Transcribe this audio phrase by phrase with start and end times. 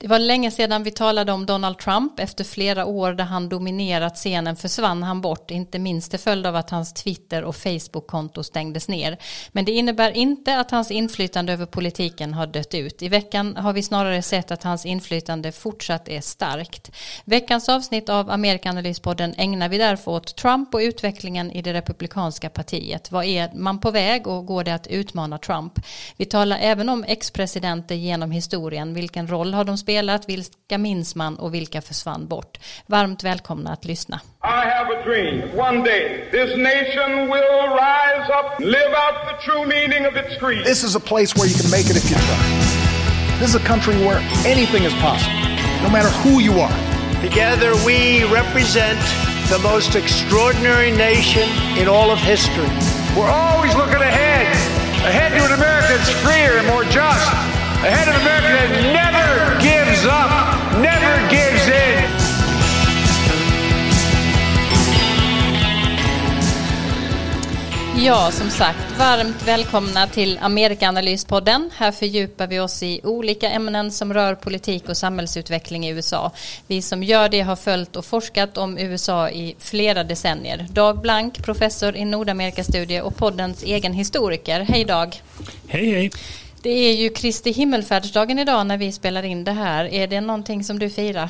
[0.00, 2.20] Det var länge sedan vi talade om Donald Trump.
[2.20, 6.56] Efter flera år där han dominerat scenen försvann han bort, inte minst till följd av
[6.56, 9.18] att hans Twitter och Facebook-konto stängdes ner.
[9.52, 13.02] Men det innebär inte att hans inflytande över politiken har dött ut.
[13.02, 16.90] I veckan har vi snarare sett att hans inflytande fortsatt är starkt.
[17.24, 23.12] Veckans avsnitt av Amerikanalyspodden ägnar vi därför åt Trump och utvecklingen i det republikanska partiet.
[23.12, 25.72] Vad är man på väg och går det att utmana Trump?
[26.16, 28.94] Vi talar även om ex-presidenter genom historien.
[28.94, 29.98] Vilken roll har de spelat?
[29.98, 32.58] spelat, vilka minns man och vilka försvann bort?
[32.86, 34.20] Varmt välkomna att lyssna.
[34.44, 35.42] I have a dream.
[35.58, 40.64] One day this nation will rise up, live out the true meaning of its creed.
[40.64, 42.44] This is a place where you can make it if you try.
[43.40, 45.40] This is a country where anything is possible,
[45.82, 46.78] no matter who you are.
[47.22, 49.00] Together we represent
[49.48, 51.48] the most extraordinary nation
[51.80, 52.70] in all of history.
[53.16, 54.46] We're always looking ahead,
[55.10, 57.28] ahead to an America that's freer and more just.
[57.88, 59.17] Ahead of America that never
[68.04, 71.70] Ja, som sagt, varmt välkomna till Amerikaanalyspodden.
[71.76, 76.32] Här fördjupar vi oss i olika ämnen som rör politik och samhällsutveckling i USA.
[76.66, 80.66] Vi som gör det har följt och forskat om USA i flera decennier.
[80.70, 84.60] Dag Blank, professor i Nordamerikastudier och poddens egen historiker.
[84.60, 85.22] Hej Dag!
[85.68, 86.10] Hej hej!
[86.62, 89.84] Det är ju Kristi himmelfärdsdagen idag när vi spelar in det här.
[89.84, 91.28] Är det någonting som du firar?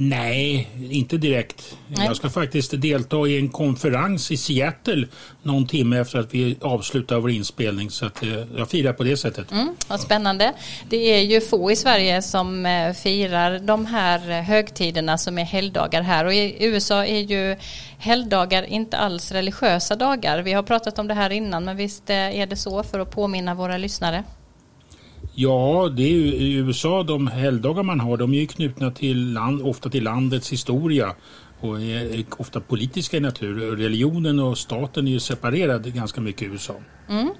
[0.00, 1.76] Nej, inte direkt.
[1.88, 2.06] Nej.
[2.06, 5.06] Jag ska faktiskt delta i en konferens i Seattle
[5.42, 7.90] någon timme efter att vi avslutar vår inspelning.
[7.90, 9.52] Så att eh, jag firar på det sättet.
[9.52, 10.52] Mm, vad spännande.
[10.88, 16.02] Det är ju få i Sverige som eh, firar de här högtiderna som är helgdagar
[16.02, 16.24] här.
[16.24, 17.56] Och i USA är ju
[17.98, 20.42] helgdagar inte alls religiösa dagar.
[20.42, 23.10] Vi har pratat om det här innan, men visst eh, är det så för att
[23.10, 24.24] påminna våra lyssnare?
[25.40, 29.32] Ja, det är ju i USA de helgdagar man har, de är ju knutna till
[29.32, 31.14] land, ofta till landets historia
[31.60, 33.76] och är ofta politiska i natur.
[33.76, 36.74] Religionen och staten är ju separerade ganska mycket i USA.
[37.08, 37.30] Mm.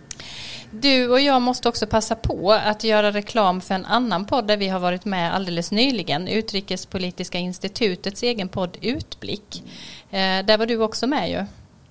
[0.70, 4.56] Du och jag måste också passa på att göra reklam för en annan podd där
[4.56, 6.28] vi har varit med alldeles nyligen.
[6.28, 9.62] Utrikespolitiska institutets egen podd Utblick.
[10.10, 11.44] Eh, där var du också med ju.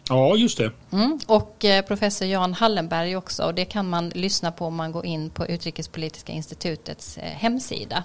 [0.09, 0.71] Ja, just det.
[0.91, 1.19] Mm.
[1.27, 3.43] Och eh, professor Jan Hallenberg också.
[3.43, 8.03] Och det kan man lyssna på om man går in på Utrikespolitiska institutets eh, hemsida.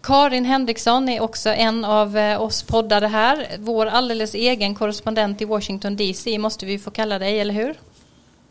[0.00, 3.46] Karin Henriksson är också en av eh, oss poddare här.
[3.58, 7.74] Vår alldeles egen korrespondent i Washington DC måste vi få kalla dig, eller hur?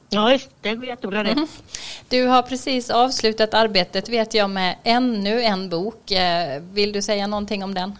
[0.10, 1.32] Ja, det går jättebra det.
[1.32, 1.48] Mm.
[2.10, 6.12] Du har precis avslutat arbetet vet jag med ännu en bok.
[6.74, 7.96] Vill du säga någonting om den?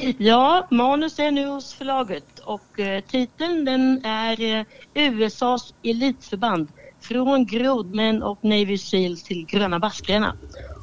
[0.18, 4.64] ja, manus är nu hos förlaget och eh, titeln den är eh,
[4.94, 6.68] USAs elitförband
[7.00, 10.36] från grodmän och Navy Seals till gröna baskrarna.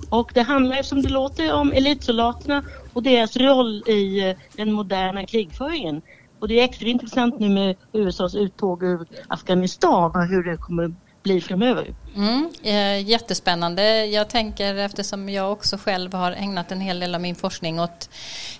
[0.09, 5.25] Och det handlar som det låter om elitsoldaterna och deras roll i eh, den moderna
[5.25, 6.01] krigföringen.
[6.39, 10.95] Och det är extra intressant nu med USAs uttåg ur Afghanistan och hur det kommer
[11.23, 11.95] bli framöver.
[12.17, 14.05] Mm, eh, jättespännande.
[14.05, 18.09] Jag tänker eftersom jag också själv har ägnat en hel del av min forskning åt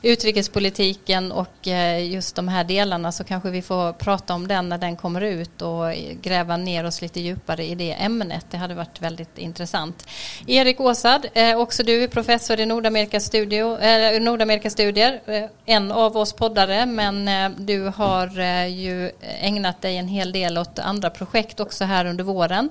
[0.02, 4.78] utrikespolitiken och eh, just de här delarna så kanske vi får prata om den när
[4.78, 8.46] den kommer ut och gräva ner oss lite djupare i det ämnet.
[8.50, 10.08] Det hade varit väldigt intressant.
[10.48, 16.34] Erik Åsad, eh, också du är professor i Nordamerikastudier, eh, Nordamerikastudier eh, en av oss
[16.34, 18.28] poddare men eh, du har
[18.66, 22.70] ju ägnat dig en hel del åt andra projekt också här under våren.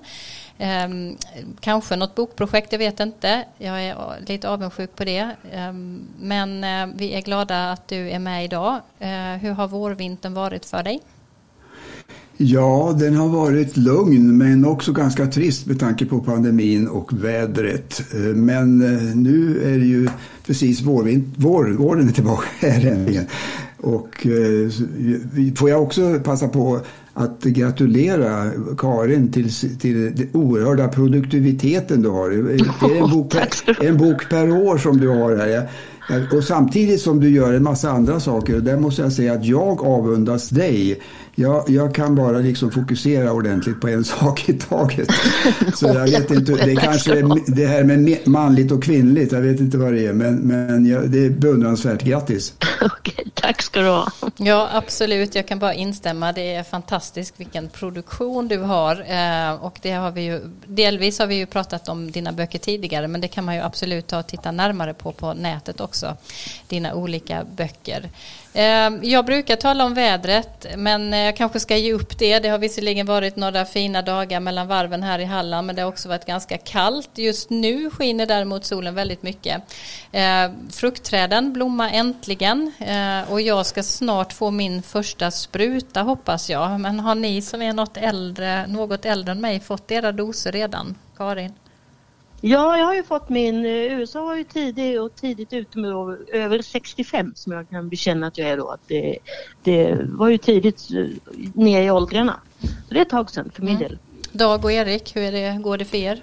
[0.59, 1.17] Ehm,
[1.61, 3.44] kanske något bokprojekt, jag vet inte.
[3.59, 3.97] Jag är
[4.27, 5.31] lite avundsjuk på det.
[5.53, 8.81] Ehm, men eh, vi är glada att du är med idag.
[8.99, 11.00] Eh, hur har vårvintern varit för dig?
[12.37, 18.03] Ja, den har varit lugn men också ganska trist med tanke på pandemin och vädret.
[18.15, 18.78] Eh, men
[19.22, 20.09] nu är det ju
[20.47, 23.27] precis vårvin, vår, våren är tillbaka här äntligen.
[23.77, 24.27] Och
[25.56, 26.81] får jag också passa på
[27.19, 32.31] att gratulera Karin till, till den oerhörda produktiviteten du har.
[32.31, 35.68] Det är en bok, per, en bok per år som du har här.
[36.36, 38.57] Och samtidigt som du gör en massa andra saker.
[38.57, 41.01] Och där måste jag säga att jag avundas dig
[41.38, 45.09] jag, jag kan bara liksom fokusera ordentligt på en sak i taget.
[45.74, 49.60] Så jag vet inte, det är kanske det här med manligt och kvinnligt, jag vet
[49.60, 52.03] inte vad det är, men, men jag, det är beundransvärt.
[52.03, 52.54] Grattis!
[52.80, 54.10] Okej, tack ska du ha.
[54.36, 56.33] Ja, absolut, jag kan bara instämma.
[56.33, 58.92] Det är fantastiskt vilken produktion du har.
[58.92, 63.09] Eh, och det har vi ju, delvis har vi ju pratat om dina böcker tidigare,
[63.09, 66.16] men det kan man ju absolut ta och titta närmare på på nätet också.
[66.68, 68.10] Dina olika böcker.
[68.59, 72.39] Ehm, jag brukar tala om vädret men eh, jag kanske ska ge upp det.
[72.39, 75.89] Det har visserligen varit några fina dagar mellan varven här i Halland men det har
[75.89, 77.11] också varit ganska kallt.
[77.15, 79.63] Just nu skiner däremot solen väldigt mycket.
[80.13, 86.81] Ehm, fruktträden blommar äntligen eh, och jag ska snart få min första spruta hoppas jag.
[86.81, 90.95] Men har ni som är något äldre, något äldre än mig fått era doser redan?
[91.17, 91.53] Karin?
[92.48, 95.91] Ja, jag har ju fått min, eh, USA var ju tidig och tidigt ute med
[96.33, 98.69] över 65 som jag kan bekänna att jag är då.
[98.71, 99.19] Att det,
[99.63, 101.07] det var ju tidigt eh,
[101.54, 102.41] ner i åldrarna.
[102.60, 103.89] Så det är ett tag sedan för min mm.
[103.89, 103.98] del.
[104.33, 106.22] Dag och Erik, hur är det, går det för er?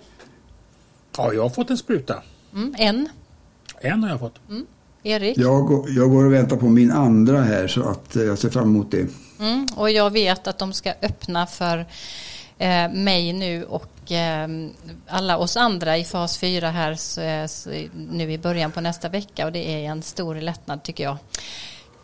[1.18, 2.24] Ja, jag har fått en spruta.
[2.54, 3.10] Mm, en?
[3.82, 4.50] En har jag fått.
[4.50, 4.66] Mm.
[5.04, 5.38] Erik?
[5.38, 8.50] Jag, går, jag går och väntar på min andra här så att eh, jag ser
[8.50, 9.08] fram emot det.
[9.40, 11.86] Mm, och jag vet att de ska öppna för
[12.64, 14.48] eh, mig nu och eh,
[15.08, 19.10] alla oss andra i fas 4 här så, eh, så, nu i början på nästa
[19.10, 21.18] vecka och det är en stor lättnad tycker jag.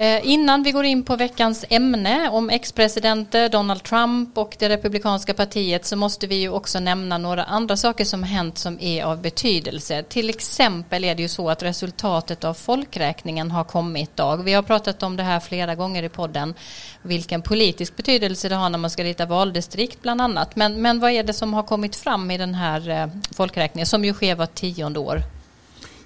[0.01, 5.33] Eh, innan vi går in på veckans ämne om ex-presidenter, Donald Trump och det republikanska
[5.33, 9.21] partiet så måste vi ju också nämna några andra saker som hänt som är av
[9.21, 10.03] betydelse.
[10.03, 14.43] Till exempel är det ju så att resultatet av folkräkningen har kommit idag.
[14.43, 16.53] Vi har pratat om det här flera gånger i podden,
[17.01, 20.55] vilken politisk betydelse det har när man ska rita valdistrikt bland annat.
[20.55, 24.05] Men, men vad är det som har kommit fram i den här eh, folkräkningen som
[24.05, 25.23] ju sker var tionde år?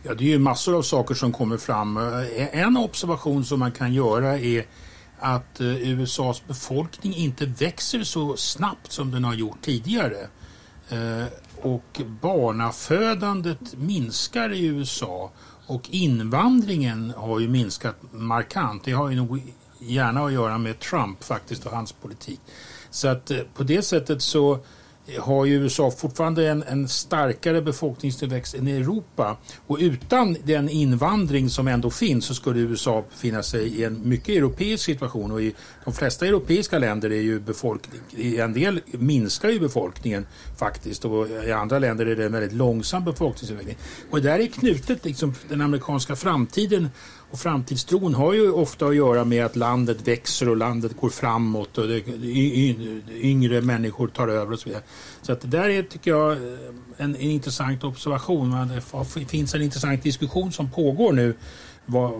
[0.05, 1.97] Ja, det är ju massor av saker som kommer fram.
[1.97, 4.65] Eh, en observation som man kan göra är
[5.19, 10.27] att eh, USAs befolkning inte växer så snabbt som den har gjort tidigare.
[10.89, 11.25] Eh,
[11.61, 15.31] och barnafödandet minskar i USA
[15.67, 18.83] och invandringen har ju minskat markant.
[18.85, 22.39] Det har ju nog gärna att göra med Trump faktiskt och hans politik.
[22.89, 24.59] Så att på det sättet så
[25.19, 29.37] har ju USA fortfarande en, en, starkare befolkningstillväxt än Europa.
[29.67, 34.29] Och utan den invandring som ändå finns så skulle USA befinna sig i en mycket
[34.29, 35.31] europeisk situation.
[35.31, 35.55] Och i
[35.85, 40.25] de flesta europeiska länder är ju befolkning, i en del minskar ju befolkningen
[40.57, 43.77] faktiskt och i andra länder är det en väldigt långsam befolkningsutveckling.
[44.09, 46.89] Och där är knutet liksom den amerikanska framtiden
[47.33, 51.77] och framtidstron har ju ofta att göra med att landet växer och landet går framåt
[51.77, 52.07] och det,
[53.11, 54.83] yngre människor tar över och så vidare.
[55.21, 56.31] Så att det där är, tycker jag,
[56.97, 58.81] en, en intressant observation.
[59.15, 61.35] Det finns en intressant diskussion som pågår nu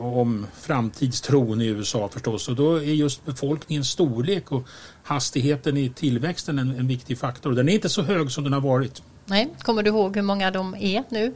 [0.02, 2.50] om framtidstron i USA förstås.
[2.50, 4.68] Och då är just befolkningens storlek och
[5.04, 7.52] hastigheten i tillväxten en, en viktig faktor.
[7.52, 9.04] Den är inte så hög som den har varit.
[9.26, 11.34] Nej, kommer du ihåg hur många de är nu?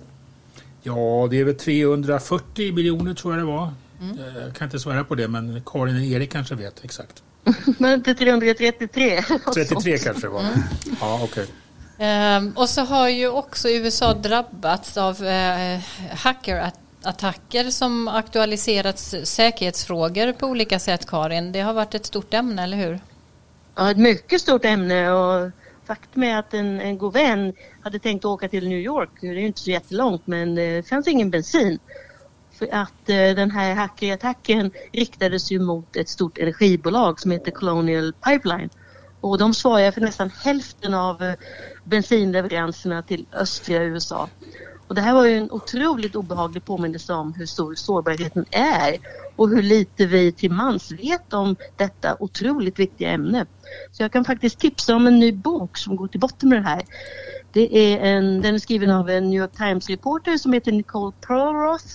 [0.82, 3.74] Ja, det är väl 340 miljoner tror jag det var.
[4.02, 4.20] Mm.
[4.20, 7.24] Eh, jag kan inte svära på det, men Karin och Erik kanske vet exakt.
[7.78, 9.24] men inte 333?
[9.54, 10.40] 33 kanske det var.
[10.40, 10.60] Mm.
[11.02, 11.44] Ja, okej.
[11.44, 11.46] Okay.
[12.00, 15.80] Um, ehm, och så har ju också USA drabbats av uh,
[16.12, 21.52] hackerattacker som aktualiserat säkerhetsfrågor på olika sätt, Karin.
[21.52, 23.00] Det har varit ett stort ämne, eller hur?
[23.76, 25.52] Ja, ett mycket stort ämne och
[25.88, 29.10] faktum är att en, en god vän hade tänkt åka till New York.
[29.22, 31.80] Det är ju inte så jättelångt men eh, det fanns ingen bensin.
[32.52, 38.14] För att eh, den här hackerattacken riktades ju mot ett stort energibolag som heter Colonial
[38.14, 38.70] Pipeline.
[39.22, 41.34] Och de svarar för nästan hälften av eh,
[41.84, 44.30] bensinleveranserna till östra USA.
[44.88, 48.98] Och det här var ju en otroligt obehaglig påminnelse om hur stor sårbarheten är
[49.38, 53.46] och hur lite vi till mans vet om detta otroligt viktiga ämne.
[53.92, 56.70] Så jag kan faktiskt tipsa om en ny bok som går till botten med det
[56.70, 56.82] här.
[57.52, 61.86] Det är en, den är skriven av en New York Times-reporter som heter Nicole Perlroth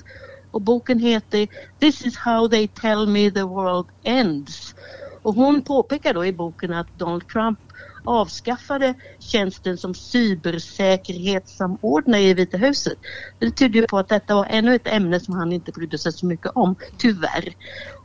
[0.50, 4.75] och boken heter This is how they tell me the world ends.
[5.23, 7.59] Och hon påpekar då i boken att Donald Trump
[8.04, 12.99] avskaffade tjänsten som cybersäkerhetssamordnare i Vita huset.
[13.38, 16.12] Det tyder ju på att detta var ännu ett ämne som han inte brydde sig
[16.12, 17.54] så mycket om, tyvärr.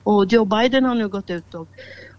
[0.03, 1.67] Och Joe Biden har nu gått ut och,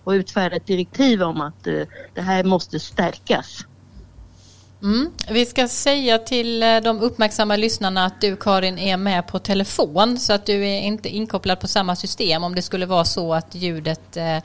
[0.04, 1.82] och utfärdat direktiv om att eh,
[2.14, 3.66] det här måste stärkas.
[4.82, 5.12] Mm.
[5.28, 10.18] Vi ska säga till eh, de uppmärksamma lyssnarna att du Karin är med på telefon
[10.18, 13.54] så att du är inte inkopplad på samma system om det skulle vara så att
[13.54, 14.38] ljudet eh,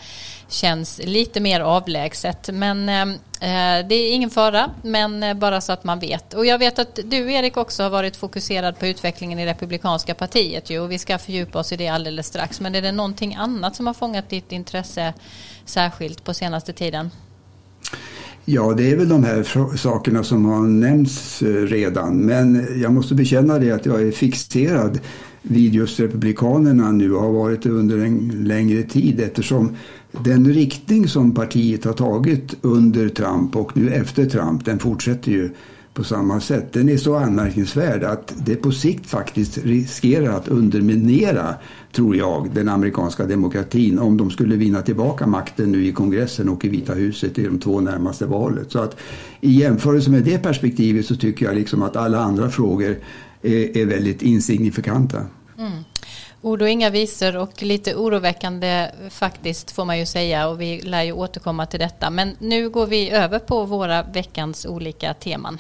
[0.48, 2.50] känns lite mer avlägset.
[2.54, 6.34] Men eh, eh det är ingen fara, men eh, bara så att man vet.
[6.34, 10.70] Och jag vet att du Erik också har varit fokuserad på utvecklingen i Republikanska partiet
[10.70, 12.62] ju, och vi ska fördjupa oss i det alldeles strax.
[12.62, 15.14] Men är det någonting annat som har fångat ditt intresse
[15.66, 17.12] särskilt på senaste tiden?
[18.46, 22.18] Ja, det är väl de här sakerna som har nämnts eh, redan.
[22.18, 25.00] Men jag måste bekänna det att jag är fixerad
[25.42, 29.76] vid just Republikanerna nu och har varit det under en längre tid eftersom
[30.12, 35.50] den riktning som partiet har tagit under Trump och nu efter Trump, den fortsätter ju
[35.94, 36.74] på samma sätt.
[36.74, 41.56] Den är så anmärkningsvärd att det på sikt faktiskt riskerar att underminera,
[41.92, 46.66] tror jag, den amerikanska demokratin om de skulle vinna tillbaka makten nu i kongressen och
[46.66, 48.72] i Vita huset i de två närmaste valet.
[48.72, 48.98] Så att
[49.42, 52.96] i jämförelse med det perspektivet så tycker jag liksom att alla andra frågor
[53.42, 55.18] är, är väldigt insignifikanta.
[55.58, 55.84] Mm.
[56.44, 61.04] Ord och inga visor och lite oroväckande faktiskt får man ju säga och vi lär
[61.04, 62.10] ju återkomma till detta.
[62.10, 65.60] Men nu går vi över på våra veckans olika teman.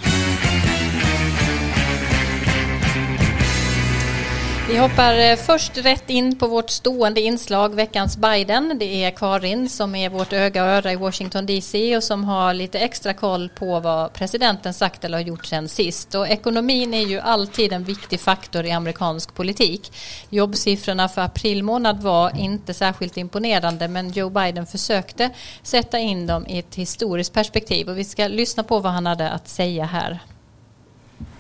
[4.70, 8.78] Vi hoppar eh, först rätt in på vårt stående inslag Veckans Biden.
[8.80, 12.54] Det är Karin som är vårt öga och öra i Washington DC och som har
[12.54, 16.16] lite extra koll på vad presidenten sagt eller har gjort sen sist.
[16.16, 19.94] Och ekonomin är ju alltid en viktig faktor i amerikansk politik.
[20.30, 25.30] Jobbsiffrorna för april månad var inte särskilt imponerande men Joe Biden försökte
[25.64, 29.30] sätta in dem i ett historiskt perspektiv och vi ska lyssna på vad han hade
[29.30, 30.20] att säga här.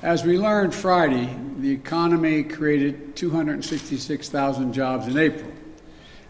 [0.03, 5.50] As we learned Friday, the economy created 266,000 jobs in April.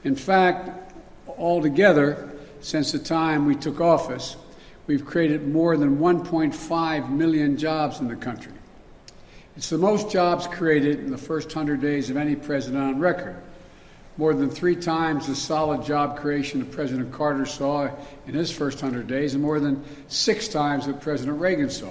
[0.03, 0.94] In fact,
[1.39, 4.38] altogether, since the time we took office,
[4.86, 8.53] we've created more than 1.5 million jobs in the country.
[9.58, 13.42] It's the most jobs created in the first 100 days of any president on record,
[14.18, 17.89] more than three times the solid job creation that President Carter saw
[18.27, 21.89] in his first 100 days, and more than six times what President Reagan saw.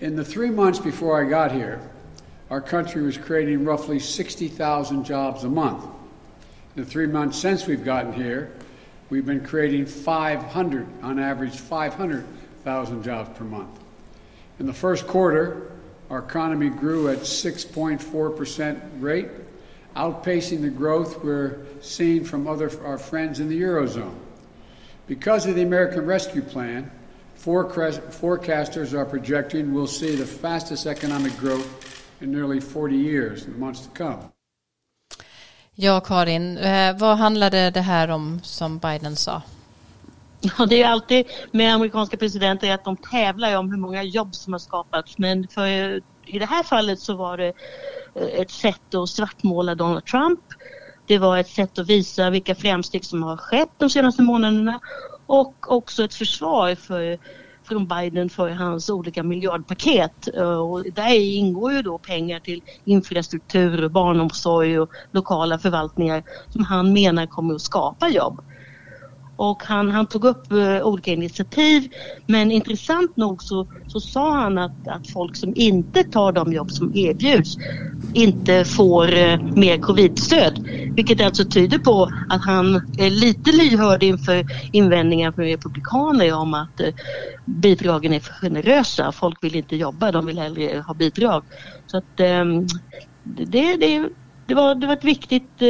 [0.00, 1.78] In the three months before I got here,
[2.48, 5.84] our country was creating roughly 60,000 jobs a month.
[6.74, 8.50] In the three months since we've gotten here,
[9.10, 13.78] we've been creating 500, on average, 500,000 jobs per month.
[14.58, 15.70] In the first quarter,
[16.08, 19.28] our economy grew at 6.4% rate,
[19.96, 24.14] outpacing the growth we're seeing from other our friends in the Eurozone.
[25.06, 26.90] Because of the American Rescue Plan,
[27.44, 31.68] Forecasters are projecting we'll see the fastest economic growth
[32.20, 34.18] in nearly 40 years in the months to come.
[35.74, 39.42] Ja, Karin, eh, vad handlade det här om som Biden sa?
[40.40, 44.52] Ja, det är alltid med amerikanska presidenter att de tävlar om hur många jobb som
[44.52, 45.18] har skapats.
[45.18, 45.66] Men för,
[46.26, 47.52] i det här fallet så var det
[48.14, 50.40] eh, ett sätt att svartmåla Donald Trump.
[51.06, 54.80] Det var ett sätt att visa vilka framsteg som har skett de senaste månaderna
[55.30, 57.18] och också ett försvar för,
[57.68, 60.28] från Biden för hans olika miljardpaket.
[60.36, 66.92] Eh, och där ingår ju då pengar till infrastruktur, barnomsorg och lokala förvaltningar som han
[66.92, 68.40] menar kommer att skapa jobb.
[69.40, 71.88] Och han, han tog upp uh, olika initiativ
[72.26, 76.70] men intressant nog så, så sa han att, att folk som inte tar de jobb
[76.70, 77.56] som erbjuds
[78.14, 80.68] inte får uh, mer covidstöd.
[80.94, 86.80] Vilket alltså tyder på att han är lite lyhörd inför invändningar från republikaner om att
[86.80, 86.88] uh,
[87.44, 89.12] bidragen är för generösa.
[89.12, 91.44] Folk vill inte jobba, de vill hellre ha bidrag.
[91.86, 92.66] Så att um,
[93.24, 94.08] det, det,
[94.46, 95.62] det, var, det var ett viktigt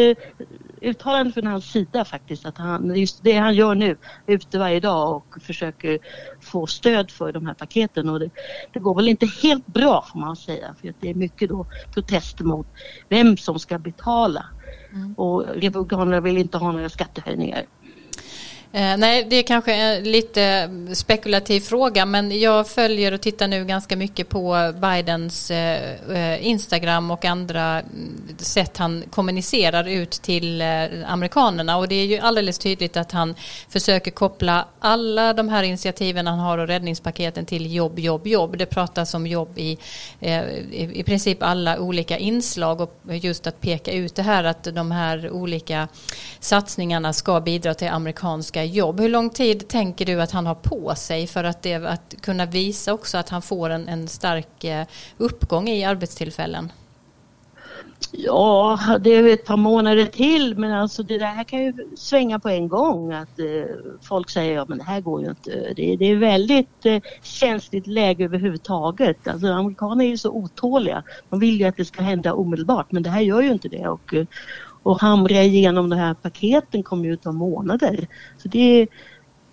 [0.81, 3.97] uttalande från hans sida faktiskt att han, just det han gör nu,
[4.27, 5.99] är ute varje dag och försöker
[6.43, 8.31] få stöd för de här paketen och det,
[8.73, 12.45] det går väl inte helt bra får man säga för det är mycket då protester
[12.45, 12.67] mot
[13.09, 14.47] vem som ska betala
[14.93, 15.15] mm.
[15.15, 17.67] och Republikanerna vill inte ha några skattehöjningar.
[18.73, 23.65] Eh, nej, det är kanske en lite spekulativ fråga men jag följer och tittar nu
[23.65, 30.61] ganska mycket på Bidens eh, eh Instagram och andra mm, sätt han kommunicerar ut till
[30.61, 30.67] eh,
[31.07, 33.35] amerikanerna och det är ju alldeles tydligt att han
[33.69, 38.59] försöker koppla alla de här initiativen han har och räddningspaketen till jobb, jobb, jobb.
[38.59, 39.79] Det pratas om jobb i,
[40.21, 44.91] eh, i princip alla olika inslag och just att peka ut det här att de
[44.91, 45.89] här olika
[46.41, 49.01] satsningarna ska bidra till amerikanska söka jobb.
[49.01, 52.47] Hur lång tid tänker du att han har på sig för att, det, att kunna
[52.47, 54.87] visa också att han får en, en stark eh,
[55.19, 56.73] uppgång i arbetstillfällen?
[58.13, 62.49] Ja, det är ett par månader till men alltså det där kan ju svänga på
[62.49, 63.13] en gång.
[63.13, 65.73] Att eh, folk säger att men det här går ju inte.
[65.77, 69.29] Det, det är väldigt eh, känsligt läge överhuvudtaget.
[69.29, 71.03] Alltså amerikaner är ju så otåliga.
[71.31, 73.89] De vill ju att det ska hända omedelbart men det här gör ju inte det.
[73.89, 74.27] Och, eh,
[74.83, 78.09] och hamra igenom de här paketen kommer ju ta månader.
[78.39, 78.87] Så det,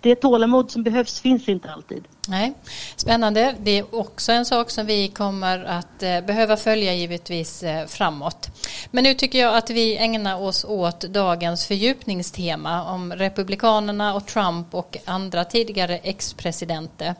[0.00, 2.08] det tålamod som behövs finns inte alltid.
[2.28, 2.52] Nej,
[2.96, 3.54] Spännande.
[3.60, 8.48] Det är också en sak som vi kommer att eh, behöva följa givetvis eh, framåt.
[8.90, 14.74] Men nu tycker jag att vi ägnar oss åt dagens fördjupningstema om Republikanerna och Trump
[14.74, 17.14] och andra tidigare ex-presidenter.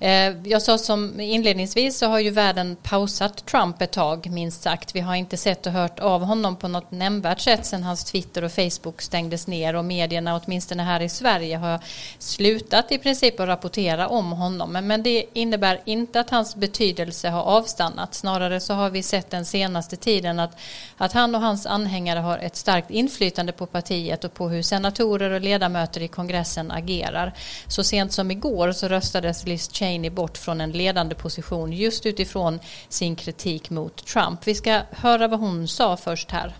[0.00, 4.94] Eh, jag sa som inledningsvis så har ju världen pausat Trump ett tag minst sagt.
[4.94, 8.44] Vi har inte sett och hört av honom på något nämnvärt sätt sedan hans Twitter
[8.44, 11.80] och Facebook stängdes ner och medierna åtminstone här i Sverige har
[12.18, 14.72] slutat i princip att rapportera om honom.
[14.72, 18.14] Men, men det innebär inte att hans betydelse har avstannat.
[18.14, 20.58] Snarare så har vi sett den senaste tiden att,
[20.96, 25.30] att han och hans anhängare har ett starkt inflytande på partiet och på hur senatorer
[25.30, 27.32] och ledamöter i kongressen agerar.
[27.66, 32.60] Så sent som igår så röstades Liz Cheney bort från en ledande position just utifrån
[32.88, 34.46] sin kritik mot Trump.
[34.46, 36.56] Vi ska höra vad hon sa först här.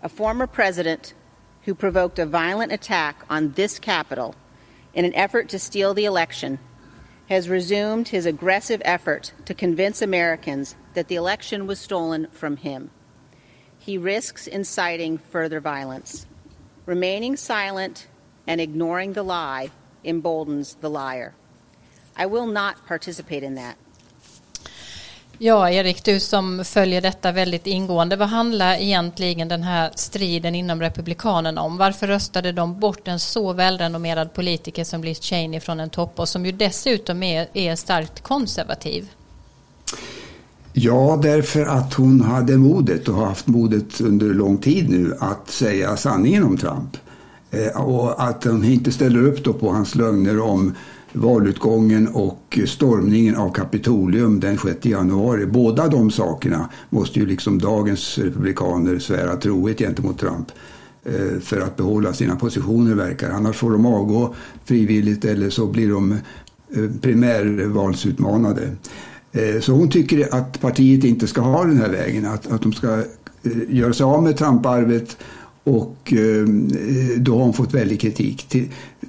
[0.00, 1.14] A former president
[1.64, 4.34] who provoked a violent attack on this capital
[4.92, 6.58] in an effort to steal the election
[7.32, 12.90] has resumed his aggressive effort to convince Americans that the election was stolen from him.
[13.78, 16.26] He risks inciting further violence.
[16.84, 18.06] Remaining silent
[18.46, 19.70] and ignoring the lie
[20.04, 21.34] emboldens the liar.
[22.14, 23.78] I will not participate in that.
[25.44, 28.16] Ja, Erik, du som följer detta väldigt ingående.
[28.16, 31.76] Vad handlar egentligen den här striden inom Republikanerna om?
[31.76, 36.28] Varför röstade de bort en så välrenommerad politiker som Liz Cheney från en topp och
[36.28, 39.08] som ju dessutom är, är starkt konservativ?
[40.72, 45.50] Ja, därför att hon hade modet och har haft modet under lång tid nu att
[45.50, 46.96] säga sanningen om Trump.
[47.50, 50.74] Eh, och att hon inte ställer upp då på hans lögner om
[51.12, 55.46] valutgången och stormningen av Kapitolium den 6 januari.
[55.46, 60.46] Båda de sakerna måste ju liksom dagens republikaner svära trohet gentemot Trump
[61.04, 63.30] eh, för att behålla sina positioner verkar.
[63.30, 66.18] Annars får de avgå frivilligt eller så blir de eh,
[67.00, 68.70] primärvalsutmanade.
[69.32, 72.72] Eh, så hon tycker att partiet inte ska ha den här vägen, att, att de
[72.72, 73.02] ska
[73.68, 75.16] göra sig av med Trump-arvet
[75.64, 76.46] och eh,
[77.16, 78.56] då har hon fått väldig kritik.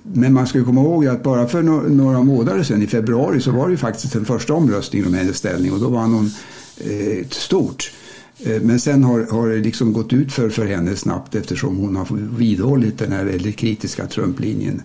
[0.04, 3.68] Men man ska komma ihåg att bara för några månader sedan, i februari, så var
[3.68, 6.32] det ju faktiskt den första omröstningen om hennes ställning och då vann hon
[6.78, 7.92] eh, stort.
[8.40, 11.96] Eh, men sen har, har det liksom gått ut för, för henne snabbt eftersom hon
[11.96, 12.08] har
[12.38, 14.82] vidhållit den här väldigt kritiska Trump-linjen.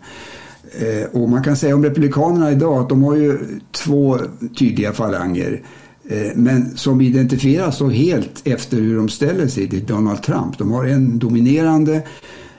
[1.13, 3.39] Och man kan säga om Republikanerna idag att de har ju
[3.73, 4.19] två
[4.59, 5.63] tydliga falanger.
[6.11, 10.59] Eh, men som identifieras så helt efter hur de ställer sig till Donald Trump.
[10.59, 12.03] De har en dominerande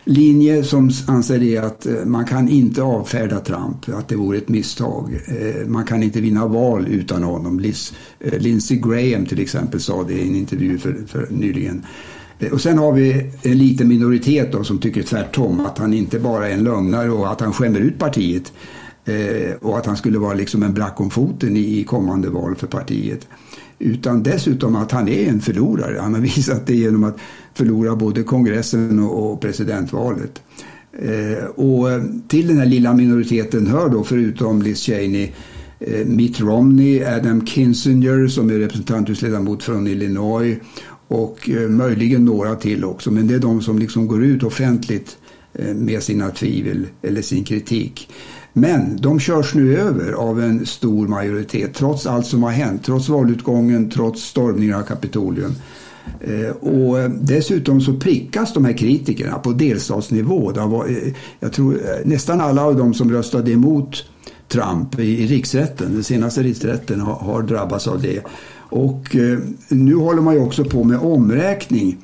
[0.04, 4.50] linje som anser det att eh, man kan inte avfärda Trump, att det vore ett
[4.50, 5.20] misstag.
[5.28, 7.60] Eh, man kan inte vinna val utan honom.
[7.60, 11.86] Liz, Lindsey Graham till exempel sa det i en intervju för, för nyligen.
[12.52, 16.50] Och sen har vi en liten minoritet då, som tycker tvärtom, att han inte bara
[16.50, 18.54] är en lögnare och att han skämmer ut partiet
[19.60, 23.28] och att han skulle vara liksom en black om foten i kommande val för partiet.
[23.80, 26.00] Utan dessutom att han är en förlorare.
[26.00, 27.18] Han har visat det genom att
[27.54, 30.42] förlora både kongressen och presidentvalet.
[30.92, 31.88] Eh, och
[32.28, 35.32] till den här lilla minoriteten hör då förutom Liz Cheney
[35.80, 40.58] eh, Mitt Romney, Adam Kinzinger som är representanthusledamot från Illinois
[41.08, 43.12] och eh, möjligen några till också.
[43.12, 45.18] Men det är de som liksom går ut offentligt
[45.76, 48.10] med sina tvivel eller sin kritik.
[48.54, 53.10] Men de körs nu över av en stor majoritet trots allt som har hänt, trots
[53.10, 55.56] valutgången, trots stormningen av Kapitolium.
[56.22, 60.52] Eh, och dessutom så prickas de här kritikerna på delstatsnivå.
[60.52, 64.04] Eh, jag tror eh, nästan alla av dem som röstade emot
[64.48, 68.22] Trump i riksrätten, den senaste riksrätten, har, drabbats av det.
[68.72, 69.16] Och
[69.68, 71.98] nu håller man ju också på med omräkning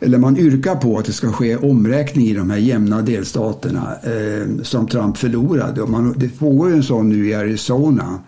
[0.00, 4.62] eller man yrkar på att det ska ske omräkning i de här jämna delstaterna eh,
[4.62, 5.82] som Trump förlorade.
[5.82, 8.18] Och man, det pågår en sån nu i Arizona.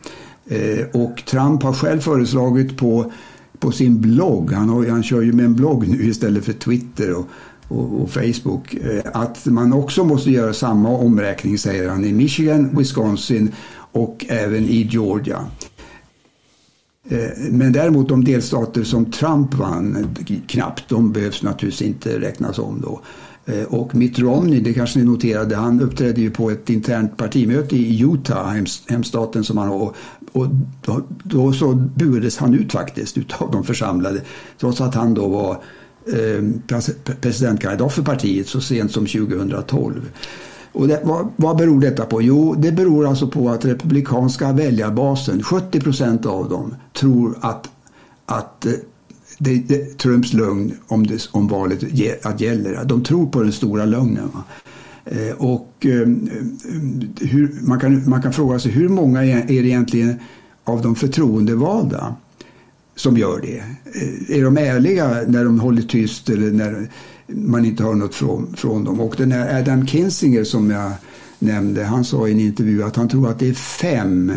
[0.49, 3.13] Eh, och Trump har själv föreslagit på,
[3.59, 7.15] på sin blogg, han, har, han kör ju med en blogg nu istället för Twitter
[7.15, 7.27] och,
[7.69, 12.77] och, och Facebook, eh, att man också måste göra samma omräkning säger han i Michigan,
[12.79, 13.53] Wisconsin
[13.93, 15.45] och även i Georgia.
[17.09, 22.59] Eh, men däremot de delstater som Trump vann eh, knappt, de behövs naturligtvis inte räknas
[22.59, 23.01] om då.
[23.49, 27.77] Eh, och Mitt Romney, det kanske ni noterade, han uppträdde ju på ett internt partimöte
[27.77, 28.55] i Utah,
[28.89, 29.95] hemstaten som han har.
[30.33, 30.47] Och
[30.83, 34.21] då, då så buades han ut faktiskt utav de församlade.
[34.61, 35.63] Trots att han då var
[36.07, 36.81] eh,
[37.21, 40.11] presidentkandidat för partiet så sent som 2012.
[40.79, 42.23] Och det, vad, vad beror detta på?
[42.23, 47.71] Jo, det beror alltså på att republikanska väljarbasen, 70 procent av dem, tror att,
[48.27, 48.73] att eh,
[49.39, 51.83] det, det, Trumps lögn om, det, om valet
[52.23, 52.85] att gäller.
[52.85, 54.31] De tror på den stora lögnen.
[54.35, 54.45] Va?
[55.05, 56.31] Eh, och ehm,
[56.71, 60.15] ehm, hur, man, kan, man kan fråga sig hur många är det egentligen
[60.65, 62.15] av de förtroendevalda
[62.97, 63.59] som gör det?
[63.59, 66.89] Eh, är de ärliga när de håller tyst eller när
[67.29, 69.01] man inte hör något från, från dem?
[69.01, 70.93] Och den här Adam Kinzinger som jag
[71.39, 74.33] nämnde, han sa i en intervju att han tror att det är fem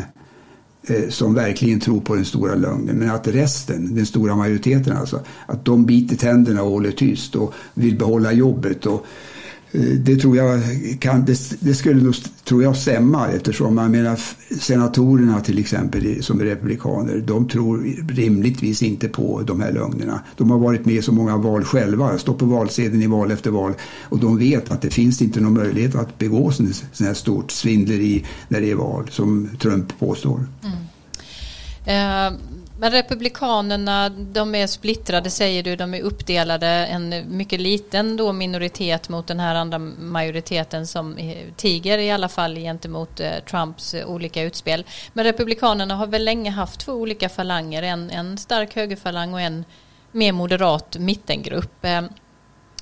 [0.87, 2.95] eh, som verkligen tror på den stora lögnen.
[2.95, 7.53] Men att resten, den stora majoriteten alltså, att de biter tänderna och håller tyst och
[7.73, 8.85] vill behålla jobbet.
[8.85, 9.30] Och, Eh,
[9.71, 10.61] Eh, det tror jag,
[10.99, 14.19] kan, det, det, skulle nog, tror jag stämma eftersom man menar
[14.59, 20.21] senatorerna till exempel som är republikaner, de tror rimligtvis inte på de här lögnerna.
[20.37, 23.51] De har varit med i så många val själva, stått på valsedeln i val efter
[23.51, 27.51] val och de vet att det finns inte någon möjlighet att begå sådant här stort
[27.51, 30.45] svindleri när det är val som Trump påstår.
[30.63, 32.33] Mm.
[32.33, 32.39] Uh
[32.81, 39.09] men Republikanerna, de är splittrade säger du, de är uppdelade, en mycket liten då minoritet
[39.09, 41.17] mot den här andra majoriteten som
[41.55, 44.85] tiger i alla fall gentemot eh, Trumps olika utspel.
[45.13, 49.65] Men Republikanerna har väl länge haft två olika falanger, en, en stark högerfalang och en
[50.11, 51.85] mer moderat mittengrupp.
[51.85, 52.01] Eh,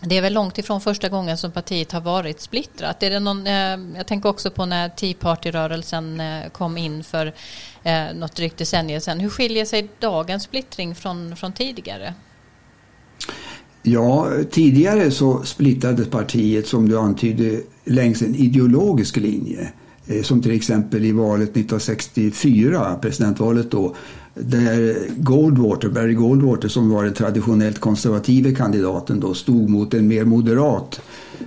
[0.01, 3.03] det är väl långt ifrån första gången som partiet har varit splittrat.
[3.03, 7.33] Är det någon, eh, jag tänker också på när Tea Party-rörelsen eh, kom in för
[7.83, 9.19] eh, något drygt decennium sedan.
[9.19, 12.13] Hur skiljer sig dagens splittring från, från tidigare?
[13.81, 19.71] Ja, tidigare så splittrades partiet som du antydde längs en ideologisk linje.
[20.07, 23.95] Eh, som till exempel i valet 1964, presidentvalet då,
[24.41, 30.25] där Goldwater, Barry Goldwater som var den traditionellt konservative kandidaten då stod mot en mer
[30.25, 31.01] moderat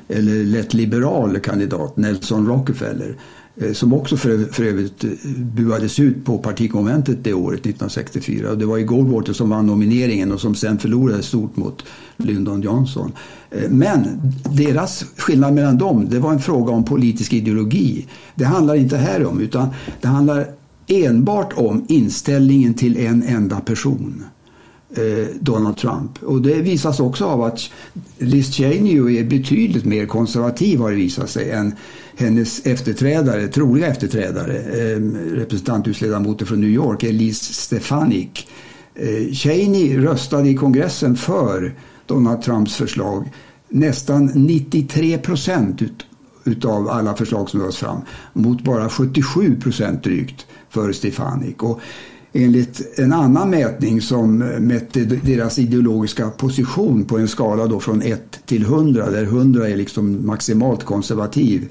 [0.08, 3.16] eller lätt liberal kandidat, Nelson Rockefeller
[3.56, 8.50] eh, som också för, för övrigt eh, buades ut på partikonventet det året, 1964.
[8.50, 11.84] Och det var ju Goldwater som vann nomineringen och som sen förlorade stort mot
[12.16, 13.12] Lyndon Johnson.
[13.50, 18.06] Eh, men deras skillnad mellan dem, det var en fråga om politisk ideologi.
[18.34, 19.68] Det handlar inte här om, utan
[20.00, 20.46] det handlar
[20.86, 24.24] enbart om inställningen till en enda person.
[24.96, 26.22] Eh, Donald Trump.
[26.22, 27.70] Och det visas också av att
[28.18, 31.74] Liz Cheney är betydligt mer konservativ har det visat sig än
[32.16, 35.00] hennes efterträdare, troliga efterträdare, eh,
[35.34, 38.48] representanthusledamoten från New York, Elise Stefanik.
[38.94, 41.74] Eh, Cheney röstade i kongressen för
[42.06, 43.30] Donald Trumps förslag.
[43.68, 45.82] Nästan 93 procent
[46.44, 48.00] utav alla förslag som lades fram
[48.32, 51.62] mot bara 77 procent drygt för Stefanik.
[51.62, 51.80] Och
[52.32, 58.40] enligt en annan mätning som mätte deras ideologiska position på en skala då från 1
[58.46, 61.68] till 100 där 100 är liksom maximalt konservativ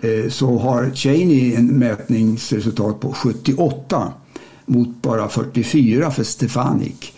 [0.00, 4.12] eh, så har Cheney en mätningsresultat på 78
[4.66, 7.14] mot bara 44 för Stefanik.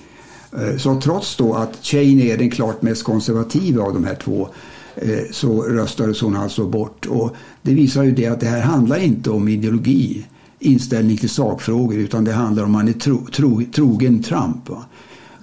[0.52, 4.48] Eh, så trots då att Cheney är den klart mest konservativa av de här två
[4.96, 7.06] eh, så röstades hon alltså bort.
[7.06, 10.24] Och det visar ju det att det här handlar inte om ideologi
[10.64, 14.68] inställning till sakfrågor utan det handlar om man är tro, tro, trogen Trump.
[14.68, 14.84] Va?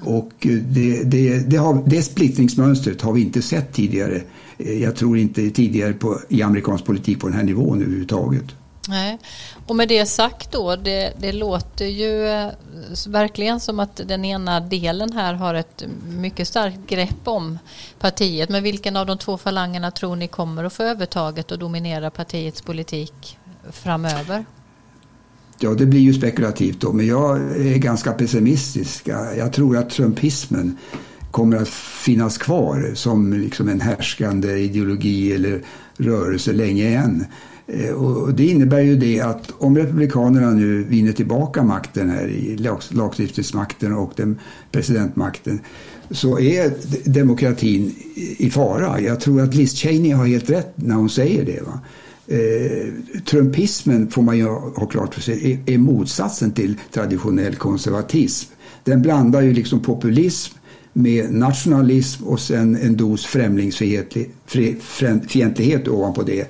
[0.02, 4.22] Och eh, det, det, det, har, det splittringsmönstret har vi inte sett tidigare.
[4.58, 8.46] Eh, jag tror inte tidigare på, i amerikansk politik på den här nivån överhuvudtaget.
[8.88, 9.18] Nej.
[9.68, 12.50] Och med det sagt då, det, det, låter ju eh,
[13.08, 17.60] verkligen som att den ena delen här har ett mycket starkt grepp om
[18.00, 18.50] partiet.
[18.50, 22.62] Men vilken av de två falangerna tror ni kommer att få övertaget och dominera partiets
[22.62, 23.38] politik
[23.72, 24.46] framöver?
[25.64, 29.08] Ja, det blir ju spekulativt då, men jag är ganska pessimistisk.
[29.38, 30.78] Jag tror att trumpismen
[31.32, 31.70] kommer att
[32.04, 35.62] finnas kvar som liksom en härskande ideologi eller
[35.98, 37.26] rörelse länge än.
[37.68, 42.58] Eh, och det innebär ju det att om Republikanerna nu vinner tillbaka makten här i
[42.90, 44.40] lagstiftningsmakten och den
[44.72, 45.60] presidentmakten
[46.12, 46.72] så är
[47.10, 47.96] demokratin
[48.38, 49.00] i fara.
[49.02, 51.62] Jag tror att Liz Cheney har helt rätt när hon säger det.
[51.62, 51.80] Va?
[52.32, 52.88] Eh,
[53.26, 58.52] trumpismen får man ju ha klart för sig är, är motsatsen till traditionell konservatism.
[58.84, 60.58] Den blandar ju liksom populism
[60.94, 66.48] med nationalism och sen en dos främlingsfientlighet ovanpå det.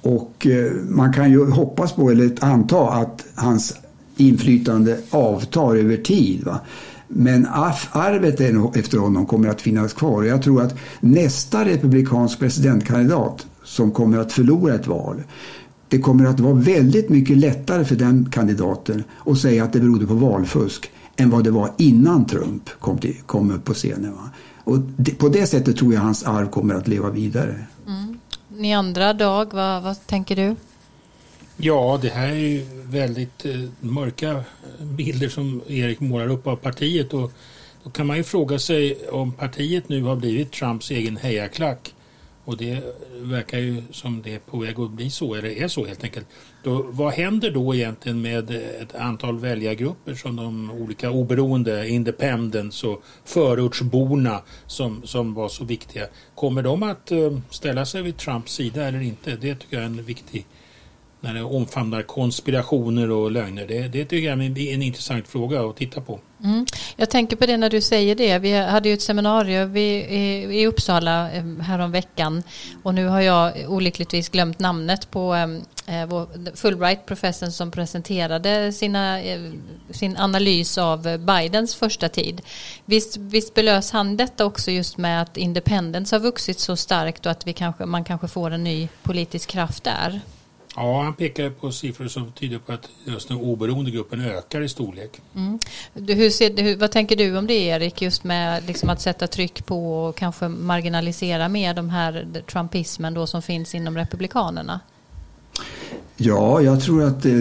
[0.00, 3.74] Och eh, man kan ju hoppas på eller anta att hans
[4.16, 6.44] inflytande avtar över tid.
[6.44, 6.60] Va?
[7.08, 7.46] Men
[7.90, 8.40] arvet
[8.76, 10.16] efter honom kommer att finnas kvar.
[10.16, 15.22] Och jag tror att nästa republikansk presidentkandidat som kommer att förlora ett val.
[15.88, 20.06] Det kommer att vara väldigt mycket lättare för den kandidaten att säga att det berodde
[20.06, 24.12] på valfusk än vad det var innan Trump kom, till, kom upp på scenen.
[24.12, 24.30] Va?
[24.64, 27.66] Och det, på det sättet tror jag hans arv kommer att leva vidare.
[27.86, 28.18] Mm.
[28.48, 30.56] Ni andra, Dag, vad, vad tänker du?
[31.56, 34.44] Ja, det här är ju väldigt eh, mörka
[34.80, 37.14] bilder som Erik målar upp av partiet.
[37.14, 37.32] Och
[37.84, 41.94] då kan man ju fråga sig om partiet nu har blivit Trumps egen hejaklack
[42.48, 42.82] och det
[43.20, 46.26] verkar ju som det är på väg att bli så, eller är så helt enkelt.
[46.62, 53.02] Då, vad händer då egentligen med ett antal väljargrupper som de olika oberoende, independents och
[53.24, 56.06] förortsborna som, som var så viktiga?
[56.34, 59.36] Kommer de att eh, ställa sig vid Trumps sida eller inte?
[59.36, 60.46] Det tycker jag är en viktig
[61.20, 63.66] när det omfamnar konspirationer och lögner.
[63.66, 66.20] Det, det tycker jag är en intressant fråga att titta på.
[66.44, 66.66] Mm.
[66.96, 68.38] Jag tänker på det när du säger det.
[68.38, 71.28] Vi hade ju ett seminarium i, Uppsala
[71.60, 72.42] häromveckan
[72.82, 76.08] och nu har jag olyckligtvis glömt namnet på eh, eh
[76.54, 79.40] Fulbright-professorn som presenterade sina, eh,
[79.90, 82.42] sin analys av Bidens första tid.
[82.84, 87.32] Visst, visst belös han detta också just med att independence har vuxit så starkt och
[87.32, 90.20] att vi kanske, man kanske får en ny politisk kraft där?
[90.80, 94.68] Ja, han pekar på siffror som tyder på att just den oberoende gruppen ökar i
[94.68, 95.20] storlek.
[95.34, 95.58] Mm.
[95.94, 99.26] Du, hur ser, hur, vad tänker du om det Erik, just med liksom att sätta
[99.26, 104.80] tryck på och kanske marginalisera mer de här trumpismen då som finns inom republikanerna?
[106.20, 107.32] Ja, jag tror att eh,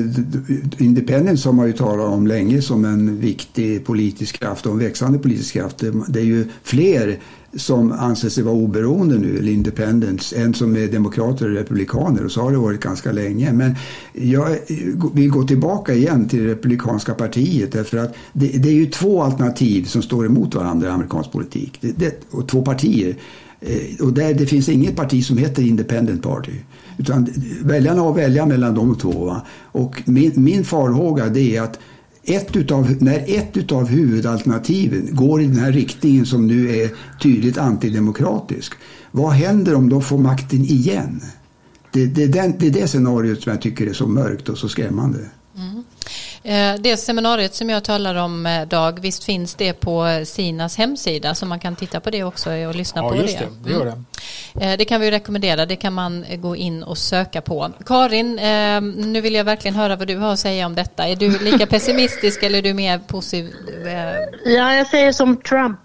[0.78, 5.20] Independence har man ju talat om länge som en viktig politisk kraft och en växande
[5.20, 5.84] politisk kraft.
[5.84, 7.20] Eh, det är ju fler
[7.56, 12.26] som anser sig vara oberoende nu, eller independents, än som är demokrater och republikaner.
[12.26, 13.54] Och så har det varit ganska länge.
[13.54, 13.76] Men
[14.14, 14.58] jag eh,
[15.14, 19.24] vill gå tillbaka igen till det republikanska partiet därför att det, det är ju två
[19.24, 21.78] alternativ som står emot varandra i amerikansk politik.
[21.82, 23.16] Det, det, och två partier.
[23.60, 26.54] Eh, och där, det finns inget parti som heter Independent Party.
[26.98, 27.28] Utan
[27.62, 29.26] väljarna har att välja mellan de två.
[29.26, 29.42] Va?
[29.62, 31.80] Och min, min farhåga det är att
[32.24, 36.90] ett utav, när ett utav huvudalternativen går i den här riktningen som nu är
[37.22, 38.74] tydligt antidemokratisk,
[39.12, 41.22] vad händer om de får makten igen?
[41.92, 44.70] Det, det, det, det är det scenariot som jag tycker är så mörkt och så
[44.70, 45.20] skrämmande.
[45.56, 45.84] Mm.
[46.48, 51.36] Eh, det seminariet som jag talar om eh, Dag, visst finns det på Sinas hemsida
[51.36, 53.46] så man kan titta på det också och lyssna ja, på just det.
[53.46, 53.52] det.
[53.64, 54.04] det gör det.
[54.62, 54.78] Mm.
[54.78, 57.72] Det kan vi rekommendera, det kan man gå in och söka på.
[57.86, 58.36] Karin,
[59.12, 61.08] nu vill jag verkligen höra vad du har att säga om detta.
[61.08, 63.54] Är du lika pessimistisk eller är du mer positiv?
[64.46, 65.80] Ja, jag säger som Trump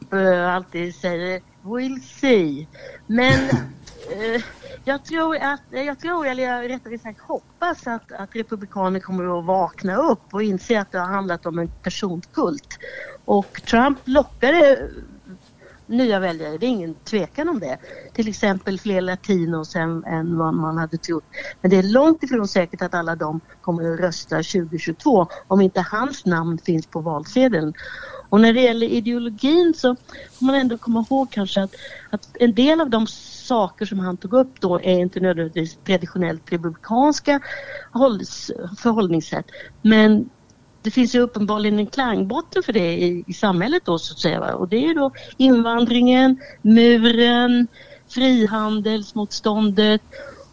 [0.49, 2.67] alltid säger, we'll see.
[3.07, 3.39] Men
[4.85, 9.45] jag tror att, jag tror, eller jag rättare sagt hoppas att, att republikaner kommer att
[9.45, 12.79] vakna upp och inse att det har handlat om en personkult.
[13.25, 14.89] Och Trump lockade
[15.87, 17.79] nya väljare, det är ingen tvekan om det.
[18.13, 21.25] Till exempel fler latinos än, än vad man hade trott.
[21.61, 25.81] Men det är långt ifrån säkert att alla de kommer att rösta 2022 om inte
[25.81, 27.75] hans namn finns på valsedeln.
[28.29, 29.97] Och när det gäller ideologin så
[30.33, 31.75] får man ändå komma ihåg kanske att,
[32.11, 33.07] att en del av de
[33.53, 37.41] saker som han tog upp då är inte nödvändigtvis traditionellt republikanska
[38.79, 39.47] förhållningssätt.
[39.83, 40.31] Men
[40.83, 44.55] det finns ju uppenbarligen en klangbotten för det i, i samhället då så att säga.
[44.55, 47.67] Och det är då invandringen, muren,
[48.09, 50.03] frihandelsmotståndet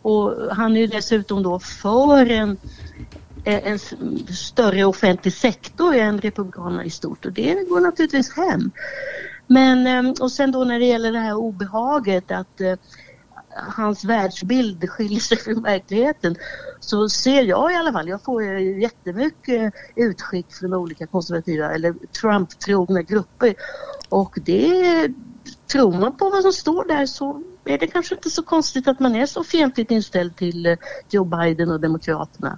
[0.01, 2.57] och han är ju dessutom då för en,
[3.45, 3.79] en
[4.29, 8.71] större offentlig sektor än republikanerna i stort och det går naturligtvis hem.
[9.51, 12.75] Men ehm, och sen då när det gäller det här obehaget att eh,
[13.49, 16.35] hans världsbild skiljer sig från verkligheten
[16.79, 23.01] så ser jag i alla fall, jag får jättemycket utskick från olika konservativa eller Trump-trogna
[23.01, 23.55] grupper
[24.09, 25.13] och det
[25.71, 28.99] tror man på vad som står där så är det kanske inte så konstigt att
[28.99, 30.77] man är så fientligt inställd till eh,
[31.09, 32.57] Joe Biden och Demokraterna.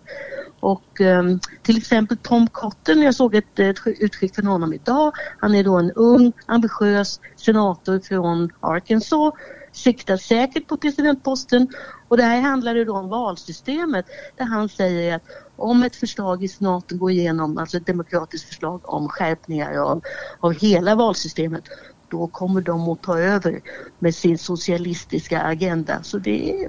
[0.62, 5.12] Och um, till exempel Tom Cotton, jag såg ett, ett utskick från honom idag.
[5.40, 9.34] Han är då en ung, ambitiös senator från Arkansas
[9.72, 11.68] siktar säkert på presidentposten
[12.08, 14.06] och det här handlar ju då om valsystemet
[14.38, 15.24] där han säger att
[15.56, 20.02] om ett förslag i senaten går igenom, alltså ett demokratiskt förslag om skärpningar av,
[20.40, 21.64] av hela valsystemet,
[22.08, 23.62] då kommer de att ta över
[24.00, 26.04] med sin socialistiska agenda.
[26.04, 26.68] Så det,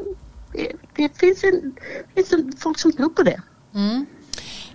[0.53, 1.75] det, det finns, en,
[2.15, 3.43] det finns en, folk som tror på det.
[3.75, 4.07] Mm.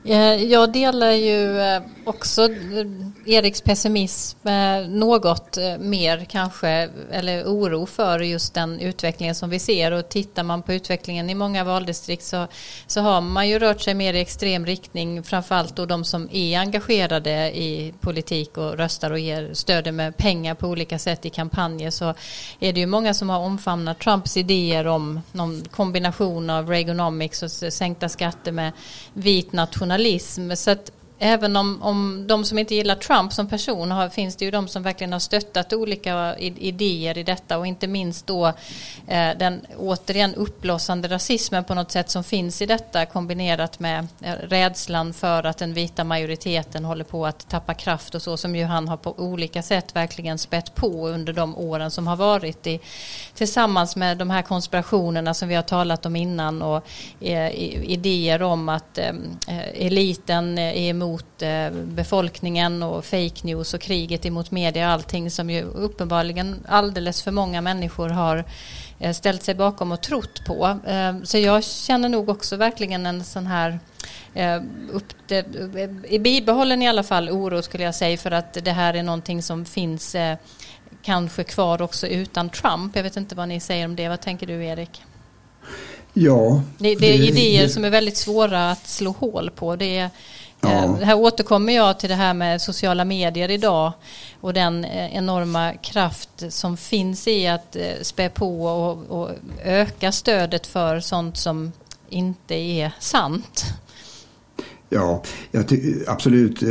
[0.03, 2.85] Eh, jag delar ju eh, också eh,
[3.25, 4.37] Eriks pessimism
[4.87, 9.91] något mer kanske, eller oro för just den utvecklingen som vi ser.
[9.91, 12.47] Och tittar man på utvecklingen i många valdistrikt så,
[12.87, 16.59] så har man ju rört sig mer i extrem riktning, framförallt då de som är
[16.59, 21.91] engagerade i politik och röstar och ger stöd med pengar på olika sätt i kampanjer
[21.91, 22.13] så
[22.59, 27.51] är det ju många som har omfamnat Trumps idéer om någon kombination av Reaganomics och
[27.51, 28.71] sänkta skatter med
[29.13, 33.91] vit nation Journalism, Så att även om, om de som inte gillar Trump som person
[33.91, 37.87] har, finns det ju de som verkligen har stöttat olika idéer i detta och inte
[37.87, 38.47] minst då
[39.07, 44.33] eh, den återigen uppblossande rasismen på något sätt som finns i detta kombinerat med eh,
[44.33, 48.63] rädslan för att den vita majoriteten håller på att tappa kraft och så som ju
[48.63, 52.79] han har på olika sätt verkligen spett på under de åren som har varit i,
[53.33, 56.87] tillsammans med de här konspirationerna som vi har talat om innan och
[57.19, 57.51] eh,
[57.91, 59.09] idéer om att eh,
[59.47, 64.87] eh eliten eh, är emot emot eh, befolkningen och fake news och kriget emot media
[64.87, 68.43] och allting som ju uppenbarligen alldeles för många människor har
[68.99, 70.79] eh, ställt sig bakom och trott på.
[70.87, 73.79] Eh, så jag känner nog också verkligen en sån här
[74.91, 75.45] upp det,
[76.07, 79.43] i bibehållen i alla fall oro skulle jag säga för att det här är någonting
[79.43, 80.15] som finns
[81.01, 82.95] kanske kvar också utan Trump.
[82.95, 84.09] Jag vet inte vad ni säger om det.
[84.09, 85.01] Vad tänker du Erik?
[86.13, 86.61] Ja.
[86.77, 89.75] Det, det är idéer det, som är väldigt svåra att slå hål på.
[89.75, 90.09] Det, är,
[90.61, 90.69] ja.
[90.69, 93.93] Eh, här återkommer jag till det här med sociala medier idag
[94.41, 99.29] och den eh, enorma kraft som finns i att eh, spä på och, och
[99.63, 101.71] öka stödet för sånt som
[102.09, 103.63] inte är sant.
[104.89, 105.23] Ja,
[106.07, 106.61] absolut.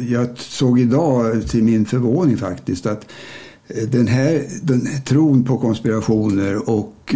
[0.00, 3.06] Jag såg idag till min förvåning faktiskt att
[3.88, 7.14] den här den, tron på konspirationer och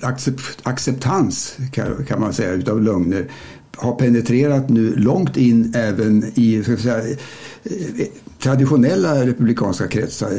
[0.00, 3.30] accept, acceptans kan, kan, man säga utav lögner
[3.76, 8.06] har penetrerat nu långt in även i ska säga, eh,
[8.38, 10.30] traditionella republikanska kretsar.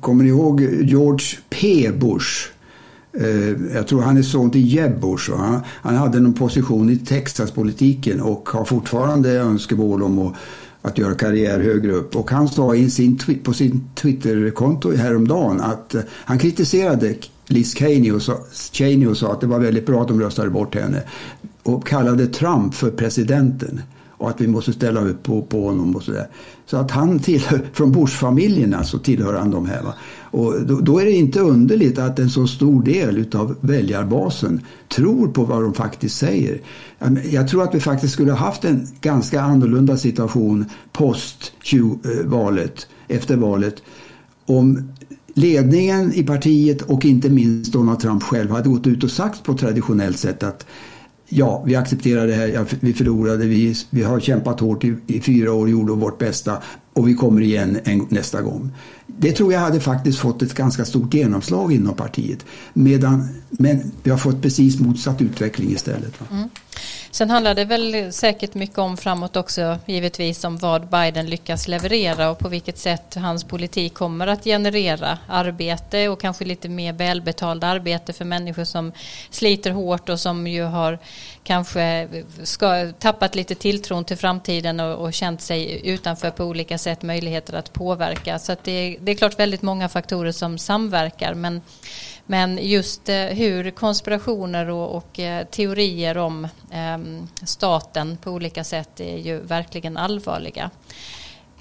[0.00, 1.90] Kommer ni ihåg George P.
[2.00, 2.48] Bush?
[3.18, 5.32] Eh, jag tror han är son till Jeb Bush.
[5.36, 10.34] Han, han hade någon position i Texaspolitiken och har fortfarande önskemål om att
[10.82, 12.16] att göra karriär högre upp.
[12.16, 17.14] Och han sa i sin, på sin Twitterkonto häromdagen att eh, han kritiserade
[17.46, 18.38] Liz Cheney och, sa,
[18.72, 21.02] Cheney och sa att det var väldigt bra att de röstade bort henne.
[21.62, 23.80] Och kallade Trump för presidenten
[24.22, 26.26] och att vi måste ställa upp på, på honom och sådär.
[26.66, 29.82] Så att han tillhör, från Bush-familjen alltså tillhör han de här.
[29.82, 29.94] Va?
[30.20, 35.28] Och då, då, är det inte underligt att en så stor del utav väljarbasen tror
[35.28, 36.60] på vad de faktiskt säger.
[37.30, 41.52] Jag tror att vi faktiskt skulle ha haft en ganska annorlunda situation post
[42.24, 43.82] valet, efter valet,
[44.46, 44.92] om
[45.34, 49.54] ledningen i partiet och inte minst Donald Trump själv hade gått ut och sagt på
[49.54, 50.66] traditionellt sätt att
[51.34, 55.52] ja, vi accepterar det här, vi förlorade, vi, vi har kämpat hårt i, i fyra
[55.52, 58.70] år, gjorde vårt bästa och vi kommer igen en, nästa gång.
[59.06, 62.44] Det tror jag hade faktiskt fått ett ganska stort genomslag inom partiet.
[62.72, 66.14] Medan, men vi har fått precis motsatt utveckling istället.
[66.30, 66.48] Mm.
[67.10, 72.30] Sen handlar det väl säkert mycket om framåt också givetvis om vad Biden lyckas leverera
[72.30, 77.66] och på vilket sätt hans politik kommer att generera arbete och kanske lite mer välbetalda
[77.66, 78.92] arbete för människor som
[79.30, 80.98] sliter hårt och som ju har
[81.44, 82.08] kanske
[82.42, 87.54] ska, tappat lite tilltron till framtiden och, och känt sig utanför på olika sätt möjligheter
[87.54, 88.38] att påverka.
[88.38, 91.60] Så att det, det är klart väldigt många faktorer som samverkar men
[92.32, 99.00] men just eh, hur konspirationer och, och eh, teorier om ehm, staten på olika sätt
[99.00, 100.70] är ju verkligen allvarliga.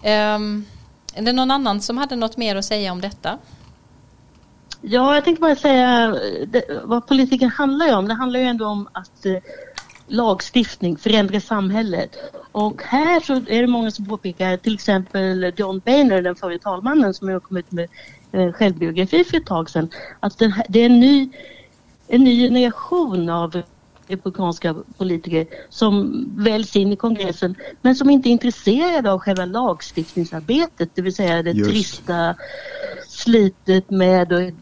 [0.04, 0.66] Ehm,
[1.16, 3.38] är det någon annan som hade något mer att säga om detta?
[4.82, 8.08] Ja, jag tänkte bara säga eh, det, vad politiken handlar om.
[8.08, 9.38] Det handlar ju ändå om att eh,
[10.08, 12.18] lagstiftning förändrar samhället.
[12.52, 17.14] Och här så är det många som påpekar, till exempel John Boehner, den förre talmannen
[17.14, 17.90] som har kommit med
[18.32, 19.90] självbiografi för ett tag sedan,
[20.20, 21.30] att det är en ny,
[22.08, 23.62] en ny generation av
[24.08, 30.90] republikanska politiker som väljs in i kongressen men som inte är intresserade av själva lagstiftningsarbetet,
[30.94, 31.70] det vill säga det Just.
[31.70, 32.36] trista
[33.08, 34.54] slitet med att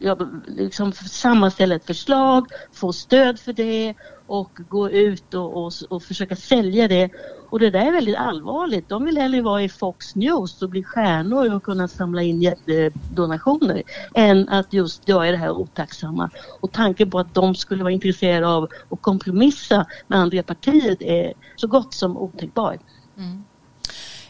[0.00, 3.94] ja, liksom sammanställa ett förslag, få stöd för det
[4.26, 7.10] och gå ut och, och, och, försöka sälja det.
[7.50, 8.88] Och det där är väldigt allvarligt.
[8.88, 13.82] De vill hellre vara i Fox News och bli stjärnor och kunna samla in jättedonationer
[14.14, 16.30] än att just göra det här otacksamma.
[16.60, 21.32] Och tanken på att de skulle vara intresserade av att kompromissa med andra partiet är
[21.56, 22.78] så gott som otänkbar.
[23.16, 23.44] Mm.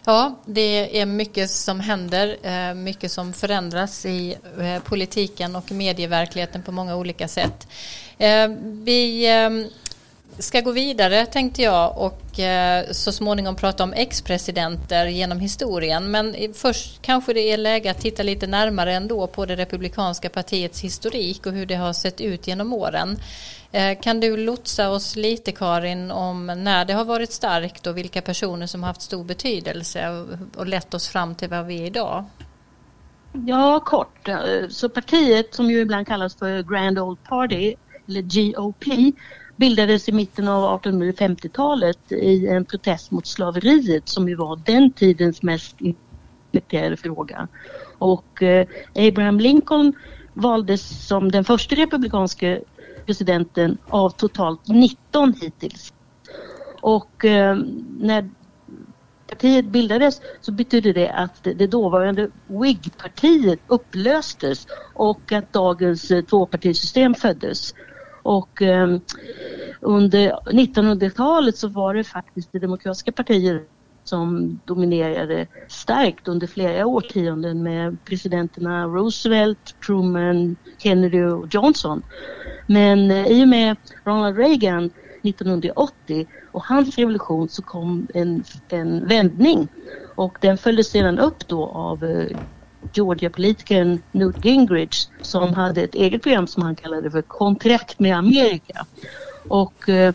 [0.08, 6.62] Ja, det är mycket som händer, eh, mycket som förändras i eh, politiken och medieverkligheten
[6.62, 7.68] på många olika sätt.
[8.18, 9.26] Eh, vi
[10.38, 16.10] ska gå vidare tänkte jag och eh, så småningom prata om ex-presidenter genom historien.
[16.10, 20.80] Men först kanske det är läge att titta lite närmare ändå på det republikanska partiets
[20.80, 23.16] historik och hur det har sett ut genom åren.
[23.72, 28.22] Eh, kan du lotsa oss lite Karin om när det har varit starkt och vilka
[28.22, 32.24] personer som har haft stor betydelse och lett oss fram till vad vi är idag?
[33.32, 34.28] Ja, kort.
[34.28, 37.74] Eh, så partiet som ju ibland kallas för Grand Old Party
[38.08, 38.84] eller GOP
[39.56, 45.42] bildades i mitten av 1850-talet i en protest mot slaveriet som ju var den tidens
[45.42, 47.48] mest infekterade fråga.
[47.98, 49.92] Och eh, Abraham Lincoln
[50.34, 52.60] valdes som den första republikanske
[53.06, 55.92] presidenten av totalt 19 hittills.
[56.80, 57.56] Och eh,
[57.98, 58.30] när
[59.28, 67.14] partiet bildades så betydde det att det dåvarande Whig-partiet upplöstes och att dagens eh, tvåpartisystem
[67.14, 67.74] föddes.
[68.26, 68.98] Och eh,
[69.80, 73.62] under 1900-talet så var det faktiskt det demokratiska partiet
[74.04, 82.02] som dominerade starkt under flera årtionden med presidenterna Roosevelt, Truman, Kennedy och Johnson.
[82.66, 84.90] Men eh, i och med Ronald Reagan
[85.22, 89.68] 1980 och hans revolution så kom en, en vändning
[90.16, 92.36] och den följdes sedan upp då av eh,
[92.96, 98.86] Georgia-politikern Newt Gingrich som hade ett eget program som han kallade för Kontrakt med Amerika.
[99.48, 100.14] Och eh,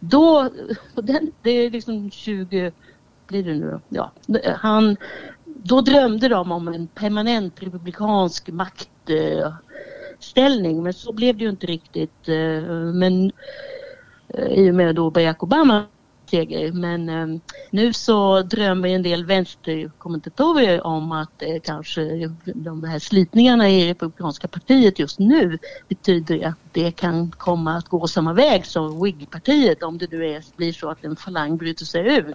[0.00, 0.50] då,
[0.94, 2.72] den, det är liksom 20,
[3.26, 4.12] blir det nu Ja,
[4.56, 4.96] han,
[5.44, 12.28] då drömde de om en permanent republikansk maktställning men så blev det ju inte riktigt.
[12.28, 12.62] Eh,
[12.94, 13.32] men
[14.28, 15.84] eh, i och med då Barack Obama
[16.30, 16.72] seger.
[16.72, 23.70] Men eh, nu så drömmer en del vänsterkommentatorer om att eh, kanske de här slitningarna
[23.70, 25.58] i Republikanska partiet just nu
[25.88, 30.44] betyder att det kan komma att gå samma väg som WIG-partiet om det nu är,
[30.56, 32.34] blir så att en falang bryter sig ur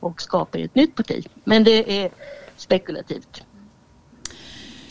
[0.00, 1.26] och skapar ett nytt parti.
[1.44, 2.10] Men det är
[2.56, 3.42] spekulativt.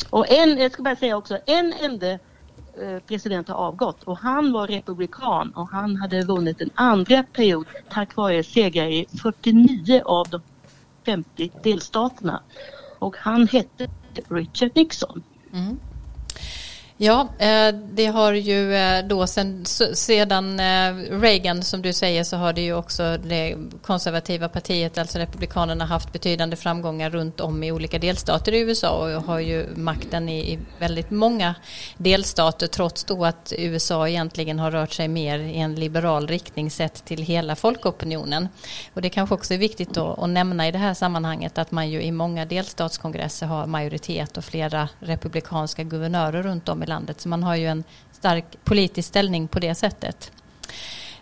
[0.09, 2.19] Och en, jag ska bara säga också, en enda
[2.77, 7.65] Eh, president har avgått och han var republikan och han hade vunnit en andra period
[7.89, 10.41] tack vare segrar i 49 av de
[11.05, 12.43] 50 delstaterna.
[12.99, 13.87] Och han hette
[14.29, 15.23] Richard Nixon.
[15.53, 15.79] Mm.
[17.03, 22.37] Ja, eh, det har ju eh, då sen, sedan eh, Reagan som du säger så
[22.37, 27.71] har det ju också det konservativa partiet, alltså Republikanerna, haft betydande framgångar runt om i
[27.71, 31.55] olika delstater i USA och har ju makten i, i väldigt många
[31.97, 37.05] delstater trots då att USA egentligen har rört sig mer i en liberal riktning sett
[37.05, 38.47] till hela folkopinionen.
[38.93, 41.89] Och det kanske också är viktigt då att nämna i det här sammanhanget att man
[41.89, 47.21] ju i många delstatskongresser har majoritet och flera republikanska guvernörer runt om i landet.
[47.21, 50.31] Så man har ju en stark politisk ställning på det sättet.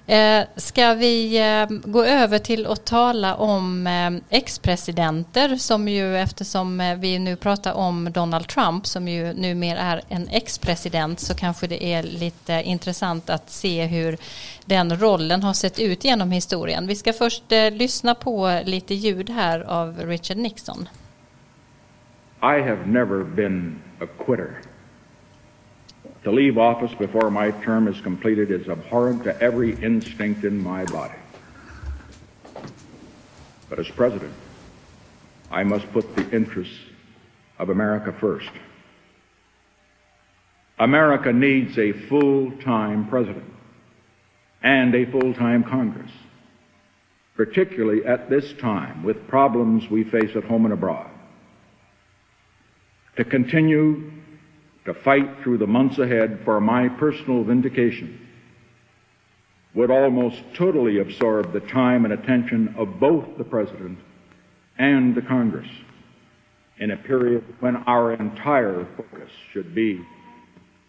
[0.10, 6.82] Eh, ska vi eh, gå över till att tala om eh, ex-presidenter som ju eftersom
[6.82, 11.68] eh, vi nu pratar om Donald Trump som ju numera är en ex-president så kanske
[11.68, 14.18] det är lite intressant att se hur
[14.66, 16.88] den rollen har sett ut genom historien.
[16.88, 20.90] Vi ska först lyssna på lite ljud här av Richard Nixon.
[22.42, 24.69] I have never been a quitter.
[26.24, 30.84] To leave office before my term is completed is abhorrent to every instinct in my
[30.86, 31.16] body.
[33.70, 34.34] But as president,
[35.50, 36.78] I must put the interests
[37.58, 38.50] of America first.
[40.78, 43.54] America needs a full-time president
[44.62, 46.12] and a full-time Congress,
[47.36, 51.10] particularly at this time with problems we face at home and abroad.
[53.18, 54.12] To continue
[54.90, 58.20] to fight through the months ahead for my personal vindication
[59.76, 64.00] would almost totally absorb the time and attention of both the President
[64.80, 65.68] and the Congress
[66.80, 70.02] in a period when our entire focus should be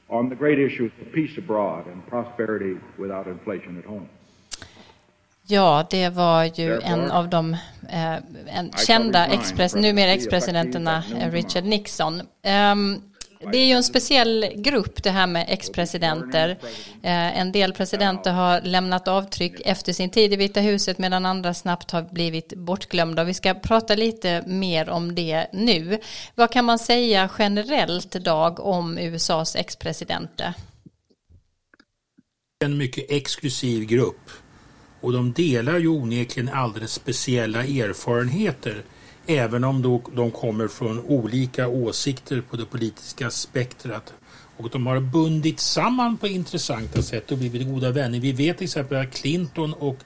[0.08, 4.08] on the great issues of peace abroad and prosperity without inflation at home.
[5.46, 7.52] Ja, det var ju en av de
[7.88, 8.16] eh,
[8.58, 12.20] en kända express, numera ex-presidenterna Richard Nixon.
[12.20, 13.09] Um,
[13.40, 16.50] Det är ju en speciell grupp det här med ex-presidenter.
[17.02, 21.54] Eh, en del presidenter har lämnat avtryck efter sin tid i Vita huset medan andra
[21.54, 23.24] snabbt har blivit bortglömda.
[23.24, 25.98] Vi ska prata lite mer om det nu.
[26.34, 30.54] Vad kan man säga generellt Dag om USAs ex-presidenter?
[32.64, 34.30] En mycket exklusiv grupp
[35.00, 38.84] och de delar ju onekligen alldeles speciella erfarenheter
[39.38, 44.14] även om då de kommer från olika åsikter på det politiska spektrat.
[44.56, 48.20] Och de har bundit samman på intressanta sätt och blivit goda vänner.
[48.20, 49.96] Vi vet till exempel att Clinton och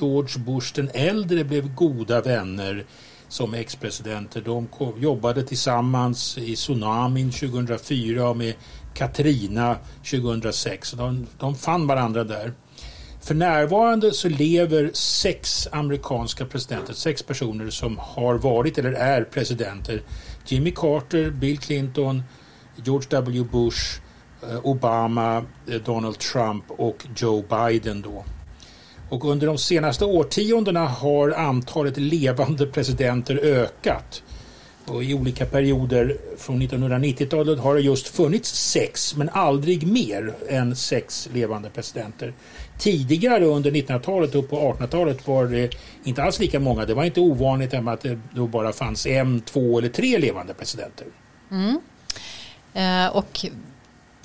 [0.00, 2.84] George Bush den äldre blev goda vänner
[3.28, 4.40] som ex-presidenter.
[4.40, 4.68] De
[4.98, 8.54] jobbade tillsammans i tsunamin 2004 och med
[8.94, 9.76] Katrina
[10.10, 10.92] 2006.
[10.92, 12.52] De, de fann varandra där.
[13.20, 20.02] För närvarande så lever sex amerikanska presidenter, sex personer som har varit eller är presidenter.
[20.46, 22.22] Jimmy Carter, Bill Clinton,
[22.84, 23.44] George W.
[23.52, 24.00] Bush,
[24.42, 28.24] eh, Obama, eh, Donald Trump och Joe Biden då.
[29.08, 34.22] Och under de senaste årtiondena har antalet levande presidenter ökat.
[34.86, 40.76] Och I olika perioder från 1990-talet har det just funnits sex, men aldrig mer än
[40.76, 42.32] sex levande presidenter.
[42.80, 45.74] Tidigare under 1900-talet och på 1800-talet var det
[46.04, 46.84] inte alls lika många.
[46.84, 51.06] Det var inte ovanligt att det då bara fanns en, två eller tre levande presidenter.
[51.50, 51.80] Mm.
[52.74, 53.46] Eh, och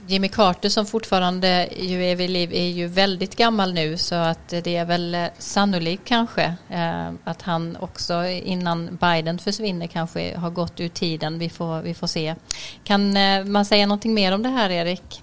[0.08, 4.50] Jimmy Carter som fortfarande ju är vid liv är ju väldigt gammal nu så att
[4.50, 10.50] det är väl eh, sannolikt kanske eh, att han också innan Biden försvinner kanske har
[10.50, 11.40] gått ur tiden.
[11.40, 12.36] Vi får, vi får se.
[12.84, 15.22] Kan eh, man säga någonting mer om det här Erik?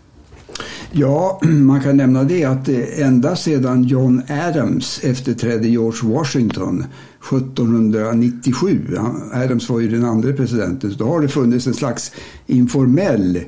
[0.93, 6.85] Ja, man kan nämna det att eh, ända sedan John Adams efterträdde George Washington
[7.21, 8.99] 1797,
[9.33, 12.13] Adams var ju den andra presidenten, så då har det funnits en slags
[12.47, 13.41] informell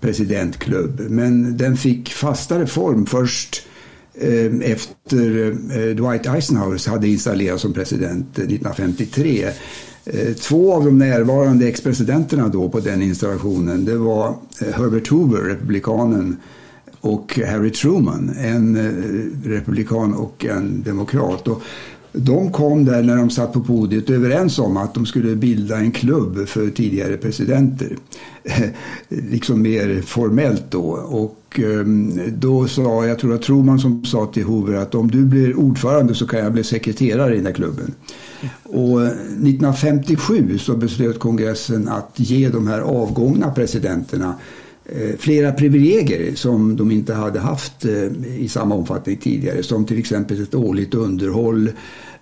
[0.00, 1.00] presidentklubb.
[1.08, 3.66] Men den fick fastare form först
[4.18, 9.48] Eh, efter eh, Dwight Eisenhower hade installerats som president eh, 1953.
[10.40, 14.34] Två av de närvarande ex-presidenterna då på den installationen det var
[14.74, 16.36] Herbert Hoover, republikanen,
[17.00, 18.76] och Harry Truman, en
[19.44, 21.48] republikan och en demokrat.
[21.48, 21.62] Och
[22.16, 25.92] de kom där när de satt på podiet överens om att de skulle bilda en
[25.92, 27.96] klubb för tidigare presidenter.
[29.08, 30.90] liksom mer formellt då.
[30.92, 35.24] Och ehm, då sa, jag tror att Truman som sa till Hoover att om du
[35.24, 37.94] blir ordförande så kan jag bli sekreterare i den här klubben.
[38.62, 44.34] Och 1957 så beslöt kongressen att ge de här avgångna presidenterna
[44.86, 49.62] Eh, flera privilegier som de inte hade haft eh, i samma omfattning tidigare.
[49.62, 51.70] Som till exempel ett årligt underhåll,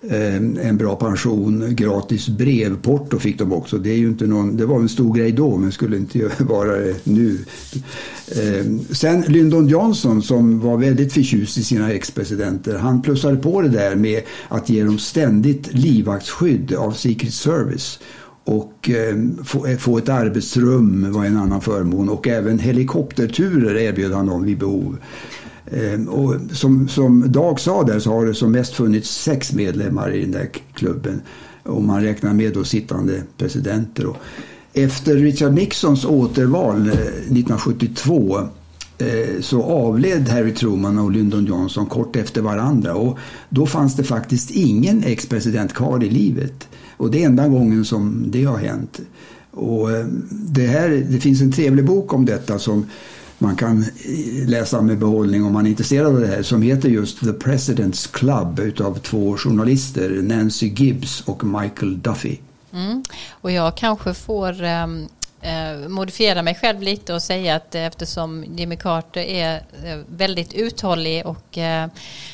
[0.09, 3.77] eh, en bra pension, gratis brevporto fick de också.
[3.77, 6.77] Det, är ju inte någon, det var en stor grej då men skulle inte vara
[6.77, 7.37] det nu.
[8.91, 12.77] Sen Lyndon Johnson som var väldigt förtjust i sina ex-presidenter.
[12.77, 17.99] Han plussade på det där med att ge dem ständigt livvaktsskydd av Secret Service
[18.45, 19.15] och eh,
[19.71, 24.57] eh, få, ett arbetsrum var en annan förmån och även helikopterturer erbjöd han dem vid
[24.57, 24.97] behov.
[25.71, 30.11] Ehm, och som, som Dag sa där så har det som mest funnits sex medlemmar
[30.11, 31.21] i den där klubben.
[31.63, 34.05] Om man räknar med då sittande presidenter.
[34.05, 34.17] Och
[34.73, 38.39] efter Richard Nixons återval eh, 1972
[38.97, 42.95] eh, så avled Harry Truman och Lyndon Johnson kort efter varandra.
[42.95, 43.17] Och
[43.49, 46.67] då fanns det faktiskt ingen ex-president kvar i livet.
[46.97, 48.99] Och det är enda gången som det har hänt.
[49.51, 52.85] Och eh, det, här, det finns en trevlig bok om detta som
[53.37, 56.89] man kan eh, läsa med behållning om man är intresserad av det här som heter
[56.89, 62.37] just The President's Club utav två journalister, Nancy Gibbs och Michael Duffy.
[62.73, 63.03] Mm.
[63.31, 65.07] Och jag kanske får um
[65.87, 71.57] modifiera mig själv lite och säga att eftersom Jimmy Carter är eh, väldigt uthållig och
[71.57, 71.87] eh,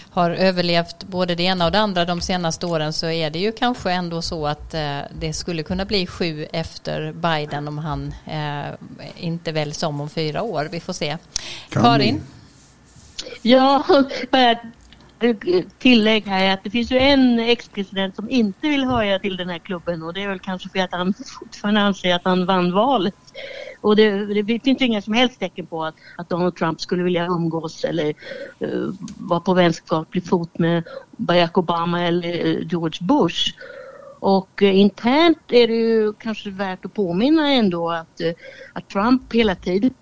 [0.09, 3.51] har överlevt både det ena och det andra de senaste åren så är det ju
[3.51, 8.73] kanske ändå så att eh, det skulle kunna bli sju efter Biden om han eh,
[9.17, 10.67] inte väljs om om fyra år.
[10.71, 11.17] Vi får se.
[11.69, 12.21] Kan Karin?
[13.41, 13.83] Ja,
[15.21, 15.35] Eh,
[15.79, 19.57] tillägg här att det finns ju en ex-president som inte vill höja till den här
[19.59, 23.15] klubben och det är väl kanske för att han fortfarande anser att han vann valet.
[23.81, 27.25] Och det, det finns inga som helst tecken på att, att Donald Trump skulle vilja
[27.25, 28.13] umgås eller
[28.63, 33.53] uh, vara på vänskaplig fot med Barack Obama eller uh, George Bush.
[34.19, 38.21] Och internt är det ju kanske värt att påminna ändå att,
[38.73, 39.93] att Trump hela tiden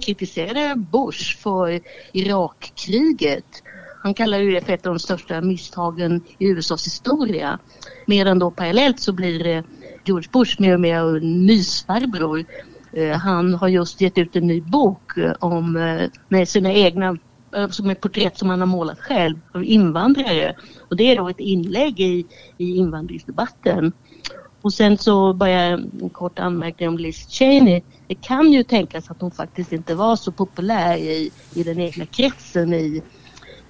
[0.00, 1.80] kritiserade Bush för
[2.12, 3.62] Irakkriget.
[4.04, 7.58] Han kallar ju det för ett av de största misstagen i USAs historia.
[8.06, 9.64] Medan då parallellt så blir
[10.04, 12.44] George Bush mer och mer mysfarbror
[12.92, 17.16] eh, han har just gett ut en ny bok eh, om eh, med sina egna
[17.70, 20.56] som ett porträtt som han har målat själv av invandrare.
[20.88, 22.26] Och det är då ett inlägg i,
[22.58, 23.92] i invandringsdebatten.
[24.62, 27.82] Och sen så bara en kort anmärkning om Liz Cheney.
[28.06, 32.06] Det kan ju tänkas att hon faktiskt inte var så populär i, i den egna
[32.06, 33.02] kretsen i,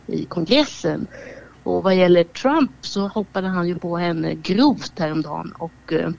[0.07, 1.07] i kongressen.
[1.63, 6.11] Och vad gäller Trump så hoppade han ju på henne grovt häromdagen och eh,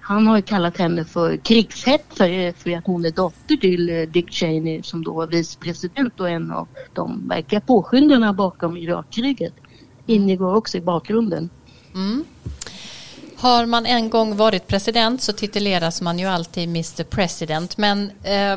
[0.00, 4.82] han har kallat henne för krigshetsare för att hon är dotter till eh, Dick Cheney
[4.82, 9.54] som då var vicepresident och en av de verkliga påskyndarna bakom Irakkriget.
[10.06, 11.50] Ingår också i bakgrunden.
[11.94, 12.24] Mm.
[13.36, 17.76] Har man en gång varit president så tituleras man ju alltid Mr President.
[17.76, 18.56] Men eh,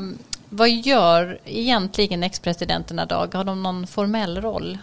[0.56, 3.34] vad gör egentligen ex-presidenterna Dag?
[3.34, 4.78] Har de någon formell roll?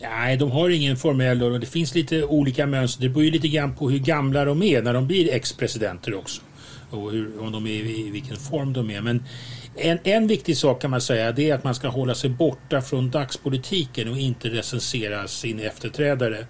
[0.00, 1.60] Nej, de har ingen formell roll.
[1.60, 3.02] Det finns lite olika mönster.
[3.02, 6.42] Det beror ju lite grann på hur gamla de är när de blir ex-presidenter också.
[6.90, 9.00] Och hur, om de är, i vilken form de är.
[9.00, 9.24] Men
[9.76, 12.82] en, en viktig sak kan man säga det är att man ska hålla sig borta
[12.82, 16.46] från dagspolitiken och inte recensera sin efterträdare.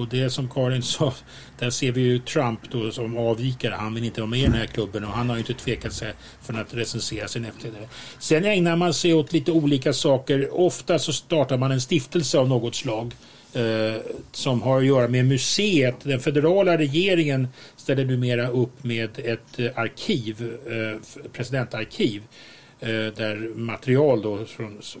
[0.00, 1.14] Och det som Karin sa,
[1.58, 3.74] där ser vi ju Trump då som avvikare.
[3.78, 5.92] Han vill inte vara med i den här klubben och han har ju inte tvekat
[5.92, 7.88] sig för att recensera sin efterträdare.
[8.18, 10.48] Sen ägnar man sig åt lite olika saker.
[10.60, 13.14] Ofta så startar man en stiftelse av något slag
[13.52, 14.00] eh,
[14.32, 15.96] som har att göra med museet.
[16.02, 22.22] Den federala regeringen ställer numera upp med ett eh, arkiv, eh, presidentarkiv
[22.82, 24.44] Eh, där material då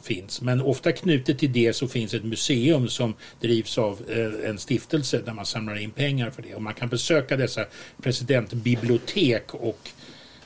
[0.02, 0.40] finns.
[0.40, 5.20] Men ofta knutet till det så finns ett museum som drivs av eh, en stiftelse
[5.24, 6.54] där man samlar in pengar för det.
[6.54, 7.64] Och man kan besöka dessa
[8.02, 9.90] presidentbibliotek och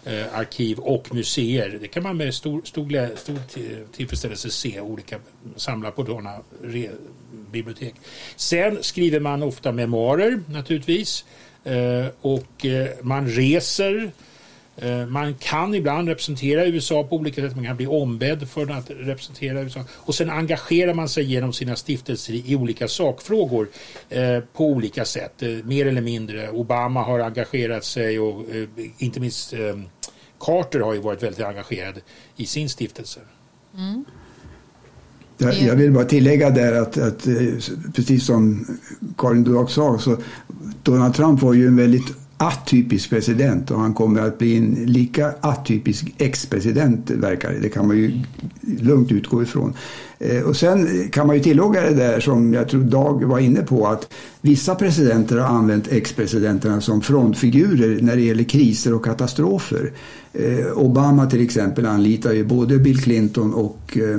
[0.04, 1.78] eh, arkiv och museer.
[1.80, 3.38] Det kan man med stor, stor, stor
[3.92, 5.18] tillfredsställelse se olika
[5.56, 6.40] samlar på sådana
[7.52, 7.94] bibliotek.
[8.36, 11.24] Sen skriver man ofta memoarer naturligtvis
[11.64, 14.10] eh, och eh, man reser eh,
[15.08, 17.56] man kan ibland representera USA på olika sätt.
[17.56, 19.80] Man kan bli ombedd för att representera USA.
[19.90, 23.68] Och sen engagerar man sig genom sina stiftelser i olika sakfrågor
[24.10, 25.42] eh, på olika sätt.
[25.42, 26.50] Eh, mer eller mindre.
[26.50, 28.68] Obama har engagerat sig och eh,
[28.98, 29.54] inte minst
[30.40, 32.00] Carter har ju varit väldigt engagerad
[32.36, 33.20] i sin stiftelse.
[33.76, 34.04] Mm.
[35.38, 37.34] Jag vill bara tillägga där att, att eh,
[37.94, 38.66] precis som
[39.18, 40.16] Karin Duak sa så
[40.82, 45.34] Donald Trump var ju en väldigt atypisk president och han kommer att bli en lika
[45.40, 47.58] atypisk ex-president verkar det.
[47.58, 48.20] Det kan man ju
[48.80, 49.72] lugnt utgå ifrån.
[50.18, 53.62] Eh, och sen kan man ju tillägga det där som jag tror Dag var inne
[53.62, 59.92] på att vissa presidenter har använt ex-presidenterna som frontfigurer när det gäller kriser och katastrofer.
[60.32, 64.18] Eh, Obama till exempel anlitar ju både Bill Clinton och eh,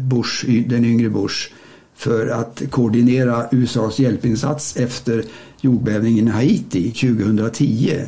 [0.00, 1.52] Bush, den yngre Bush
[1.96, 5.24] för att koordinera USAs hjälpinsats efter
[5.62, 8.00] jordbävningen i Haiti 2010.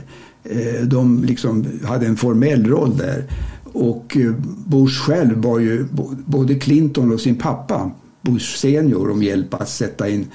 [0.44, 3.24] Eh, de liksom hade en formell roll där.
[3.64, 4.32] Och eh,
[4.66, 5.86] Bush själv var ju
[6.26, 7.90] både Clinton och sin pappa
[8.22, 10.26] Bush senior om hjälp att sätta in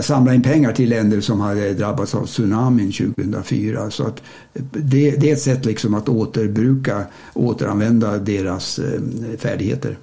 [0.00, 3.90] samla in pengar till länder som hade drabbats av tsunamin 2004.
[3.90, 4.22] Så att
[4.54, 8.80] eh, det, det är ett sätt liksom att återbruka, återanvända deras
[9.38, 9.96] färdigheter.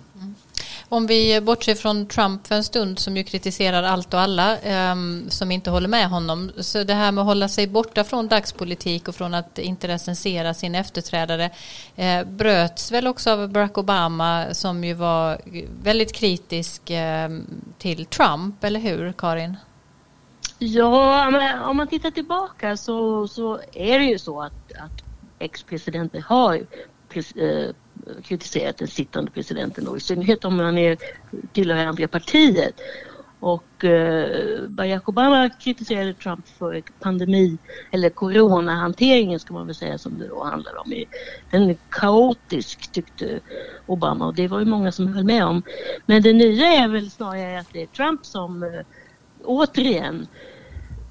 [0.89, 4.95] Om vi bortser från Trump för en stund som ju kritiserar allt och alla eh,
[5.29, 6.51] som inte håller med honom.
[6.57, 10.53] Så det här med att hålla sig borta från dagspolitik och från att inte recensera
[10.53, 11.51] sin efterträdare
[11.95, 15.41] eh, bröts väl också av Barack Obama som ju var
[15.83, 17.29] väldigt kritisk eh,
[17.77, 19.57] till Trump, eller hur Karin?
[20.59, 25.03] Ja, men om man tittar tillbaka så, så är det ju så att, att
[25.39, 26.55] ex-presidenter har
[27.35, 27.73] eh,
[28.23, 30.97] kritiserat den sittande presidenten och i synnerhet om man är,
[31.53, 32.81] tillhör andra partiet.
[33.39, 37.57] Och eh, Barack Obama kritiserade Trump för pandemi
[37.91, 41.03] eller coronahanteringen ska man väl säga som det då handlar om.
[41.51, 43.39] Den är kaotisk tyckte
[43.85, 45.63] Obama och det var ju många som höll med om.
[46.05, 48.69] Men det nya är väl snarare att det är Trump som eh,
[49.43, 50.27] återigen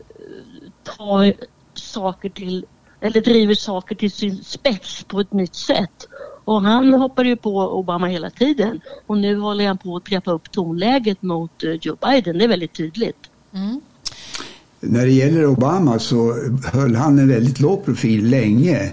[0.09, 1.35] eh, tar
[1.75, 2.67] saker till
[3.01, 6.06] eller driver saker till sin spets på ett nytt sätt
[6.47, 10.33] och han hoppade ju på Obama hela tiden och nu håller han på att trappa
[10.33, 12.39] upp tonläget mot eh, Joe Biden.
[12.39, 13.17] Det är väldigt tydligt.
[13.53, 13.81] Mm.
[14.81, 16.35] När det gäller Obama så
[16.73, 18.93] höll han en väldigt låg profil länge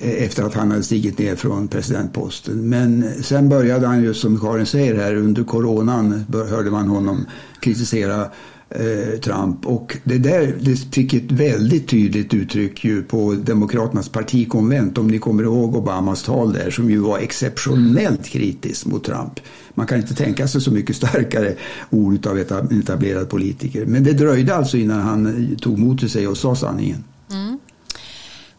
[0.00, 2.68] eh, efter att han hade stigit ner från presidentposten.
[2.68, 7.26] Men sen började han ju som Karin säger här under coronan hörde man honom
[7.60, 8.26] kritisera
[8.74, 9.66] eh, Trump.
[9.66, 15.18] Och det där det fick ett väldigt tydligt uttryck ju på Demokraternas partikonvent om ni
[15.18, 19.40] kommer ihåg Obamas tal där som ju var exceptionellt kritiskt mot Trump.
[19.74, 21.54] Man kan inte tänka sig så mycket starkare
[21.90, 23.86] ord av en etablerad politiker.
[23.86, 27.04] Men det dröjde alltså innan han tog mot till sig och sa sanningen.
[27.30, 27.58] Mm.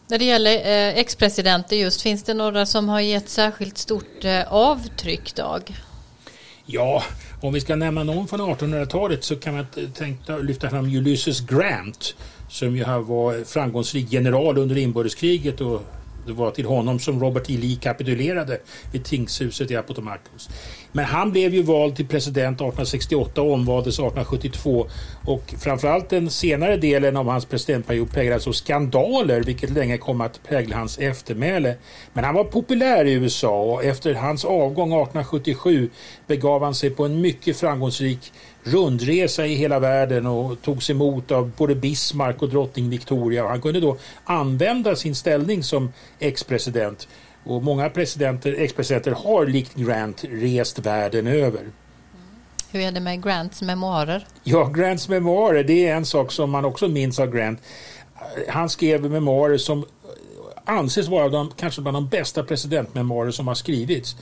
[0.06, 4.52] När det gäller eh, ex-presidenter just, finns det några som har gett särskilt stort eh,
[4.52, 5.76] avtryck, Dag?
[6.66, 7.02] Ja,
[7.44, 12.14] om vi ska nämna någon från 1800-talet så kan man tänka, lyfta fram Ulysses Grant
[12.50, 15.82] som ju var framgångsrik general under inbördeskriget och
[16.26, 17.56] det var till honom som Robert E.
[17.56, 18.58] Lee kapitulerade
[18.92, 20.48] vid tingshuset i Appomattox.
[20.92, 24.86] Men han blev ju vald till president 1868 och omvaldes 1872
[25.26, 30.40] och framförallt den senare delen av hans presidentperiod präglades av skandaler vilket länge kom att
[30.48, 31.74] prägla hans eftermäle.
[32.12, 35.90] Men han var populär i USA och efter hans avgång 1877
[36.26, 38.32] begav han sig på en mycket framgångsrik
[38.64, 43.48] rundresa i hela världen och togs emot av både Bismarck och drottning Victoria.
[43.48, 47.08] Han kunde då använda sin ställning som ex-president
[47.44, 51.62] och många presidenter, ex-presidenter har likt Grant rest världen över.
[52.70, 54.26] Hur är det med Grants memoarer?
[54.42, 57.60] Ja, Grants memoarer det är en sak som man också minns av Grant.
[58.48, 59.84] Han skrev memoarer som
[60.64, 64.16] anses vara de, kanske bland de bästa presidentmemoarer som har skrivits.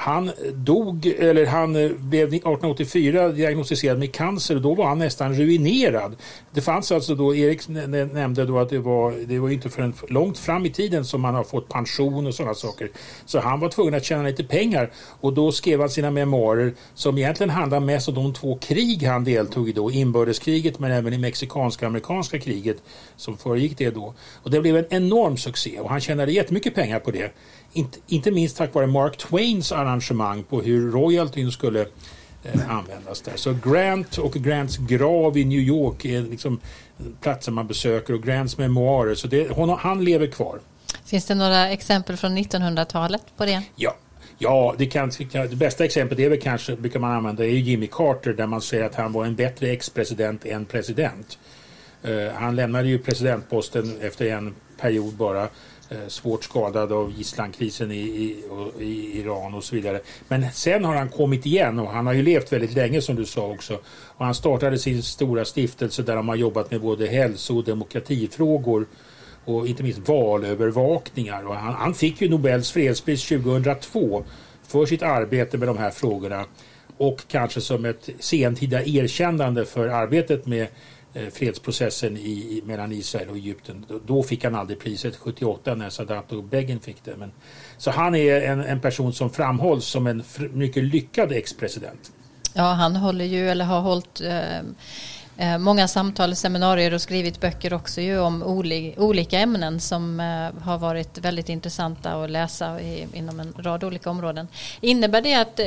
[0.00, 5.34] Han dog, eller han eh, blev 1884 diagnostiserad med cancer och då var han nästan
[5.34, 6.16] ruinerad.
[6.50, 10.38] Det fanns alltså då, Erik nämnde då att det var, det var inte förrän långt
[10.38, 12.90] fram i tiden som man har fått pension och sådana saker.
[13.26, 14.90] Så han var tvungen att tjäna lite pengar
[15.20, 19.24] och då skrev han sina memoarer som egentligen handlar mest om de två krig han
[19.24, 22.76] deltog i då, inbördeskriget men även i mexikanska-amerikanska kriget
[23.16, 24.14] som föregick det då.
[24.42, 27.32] Och det blev en enorm succé och han tjänade jättemycket pengar på det
[27.72, 31.80] inte, inte minst tack vare Mark Twains arrangemang på hur royaltyn skulle
[32.42, 33.36] eh, användas där.
[33.36, 36.60] Så Grant och Grants grav i New York är liksom
[37.20, 39.14] platser man besöker och Grants memoarer.
[39.14, 40.60] Så det, hon, han lever kvar.
[41.04, 43.62] Finns det några exempel från 1900-talet på det?
[43.76, 43.94] Ja,
[44.40, 48.32] Ja, det, kan, det bästa exemplet är väl kanske, brukar man använda, är Jimmy Carter
[48.32, 51.38] där man säger att han var en bättre ex-president än president.
[52.08, 55.48] Uh, han lämnade ju presidentposten efter en period bara.
[55.90, 58.36] Eh, svårt skadad av gisslankrisen i, i,
[58.80, 60.00] i, Iran och så vidare.
[60.28, 63.26] Men sen har han kommit igen och han har ju levt väldigt länge som du
[63.26, 63.74] sa också.
[64.06, 68.86] Och han startade sin stora stiftelse där de har jobbat med både hälso och demokratifrågor
[69.44, 71.46] och inte minst valövervakningar.
[71.46, 74.24] Och han, han fick ju Nobels fredspris 2002
[74.66, 76.44] för sitt arbete med de här frågorna
[76.96, 80.66] och kanske som ett sentida erkännande för arbetet med
[81.18, 83.86] Eh, fredsprocessen i, mellan Israel och Egypten.
[84.06, 87.16] Då fick han aldrig priset 78 när Sadat och Begin fick det.
[87.16, 87.32] Men,
[87.78, 92.12] så han är en, en person som framhålls som en mycket lyckad ex-president.
[92.54, 94.64] Ja, han håller ju, eller har hållit eh, Eh,
[95.40, 98.42] Eh, många samtal, seminarier och skrivit böcker också ju om
[98.96, 102.80] olika ämnen som eh, har varit väldigt intressanta att läsa
[103.12, 104.48] inom en rad olika områden.
[104.80, 105.60] Innebär det att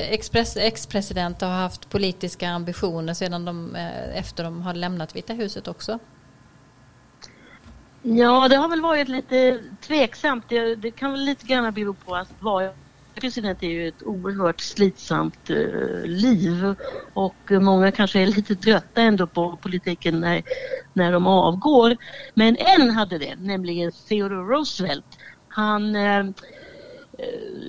[0.55, 5.99] ex-presidenter har haft politiska ambitioner sedan de, eh, efter de har lämnat Vita huset också?
[8.01, 10.45] Ja, det har väl varit lite tveksamt.
[10.49, 12.69] Det, det kan väl lite grann bero på att vad
[13.15, 16.75] president är ju ett oerhört slitsamt eh, liv
[17.13, 20.43] och eh, många kanske är lite trötta ändå på politiken när,
[20.93, 21.97] när de avgår.
[22.33, 25.05] Men en hade det, nämligen Theodore Roosevelt.
[25.47, 26.25] Han eh, eh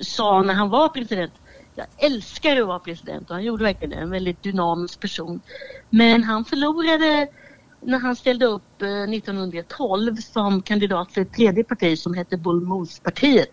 [0.01, 1.33] sa när han var president
[1.75, 5.41] jag älskar att vara president och han gjorde verkligen det, en väldigt dynamisk person.
[5.89, 7.27] Men han förlorade
[7.81, 13.51] när han ställde upp 1912 som kandidat för ett tredje parti som hette Bull-Moose-partiet.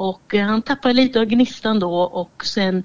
[0.00, 2.84] Och eh, han tappade lite av gnistan då och sen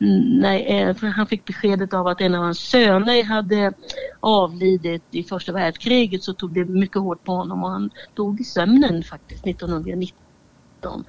[0.00, 3.72] mm, när eh, han fick beskedet av att en av hans söner hade
[4.20, 8.44] avlidit i första världskriget så tog det mycket hårt på honom och han dog i
[8.44, 11.04] sömnen faktiskt 1919.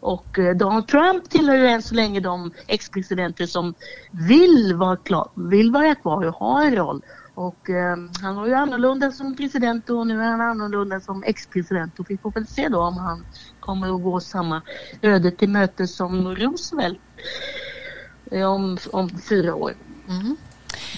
[0.00, 3.74] Och eh, Donald Trump tillhör ju än så länge de ex-presidenter som
[4.10, 7.02] vill vara, klar, vill vara kvar och ha en roll.
[7.34, 12.00] Och eh, han var ju annorlunda som president och nu är han annorlunda som ex-president
[12.00, 13.24] och vi får väl se då om han
[13.62, 14.62] kommer att gå samma
[15.02, 16.98] öde till mötes som Roosevelt
[18.30, 19.74] eh, om, om fyra år.
[20.08, 20.36] Mm.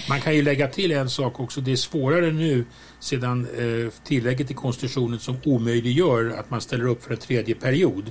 [0.08, 1.60] Man kan ju lägga till en sak också.
[1.60, 2.64] Det är svårare nu
[3.00, 8.10] sedan eh, tillägget i konstitutionen som omöjliggör att man ställer upp för en tredje period.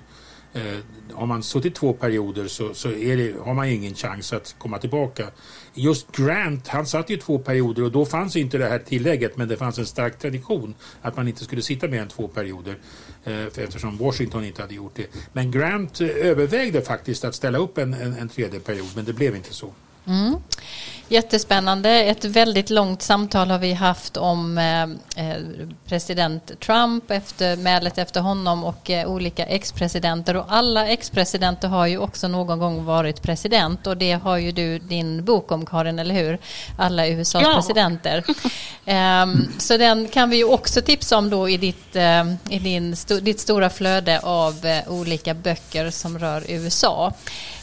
[0.53, 0.77] Eh,
[1.13, 5.27] har man suttit två perioder så, så det, har man ingen chans att komma tillbaka.
[5.73, 9.47] Just Grant, han satt ju två perioder och då fanns inte det här tillägget men
[9.47, 12.77] det fanns en stark tradition att man inte skulle sitta mer än två perioder
[13.25, 15.07] Eh, eftersom Washington inte hade gjort det.
[15.33, 19.13] Men Grant eh, övervägde faktiskt att ställa upp en, en, en tredje period men det
[19.13, 19.73] blev inte så.
[20.07, 20.35] Mm.
[21.07, 21.89] Jättespännande.
[21.89, 24.83] Ett väldigt långt samtal har vi haft om eh,
[25.25, 25.37] eh,
[25.85, 30.35] president Trump, efter mälet efter honom och eh, olika ex-presidenter.
[30.35, 34.79] Och alla ex-presidenter har ju också någon gång varit president och det har ju du
[34.79, 36.39] din bok om Karin, eller hur?
[36.77, 37.53] Alla USAs ja.
[37.55, 38.23] presidenter.
[38.85, 41.95] Ehm, så den kan vi ju också tipsa om då i ditt,
[42.49, 44.55] i din, ditt stora flöde av
[44.87, 47.13] olika böcker som rör USA.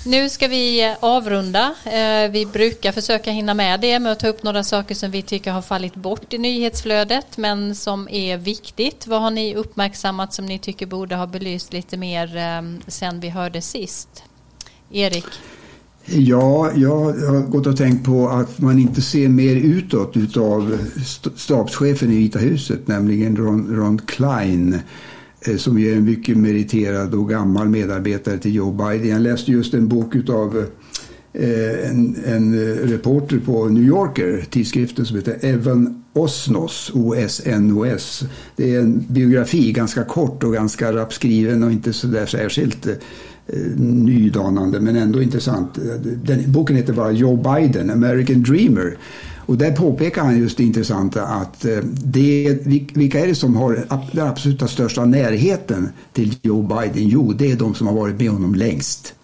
[0.06, 1.74] Nu ska vi avrunda.
[1.84, 5.22] Eh, vi brukar försöka hinna med det med att ta upp några saker som vi
[5.22, 9.06] tycker har fallit bort i nyhetsflödet men som är viktigt.
[9.06, 13.28] Vad har ni uppmärksammat som ni tycker borde ha belyst lite mer eh, sen vi
[13.28, 14.24] hörde sist?
[14.90, 15.26] Erik?
[16.04, 20.78] Ja, jag har gått och tänkt på att man inte ser mer utåt utav
[21.36, 24.80] stabschefen i Vita huset, nämligen Ron, Ron Klein
[25.42, 29.08] Eh, som som är en mycket meriterad och gammal medarbetare till Joe Biden.
[29.08, 30.66] Jag läste just en bok utav
[31.32, 38.22] eh, en, en, eh, reporter på New Yorker, tidskriften som heter Evan Osnos, O-S-N-O-S.
[38.56, 42.88] Det är en biografi, ganska kort och ganska rappskriven och inte så där särskilt
[43.76, 45.78] nydanande men ändå intressant.
[46.24, 48.96] Den, boken heter bara Joe Biden, American Dreamer.
[49.50, 52.58] Och där påpekar han just det intressanta att eh, det,
[52.94, 57.08] vilka är det som har den absoluta största närheten till Joe Biden?
[57.08, 59.14] Jo, det är de som har varit med honom längst.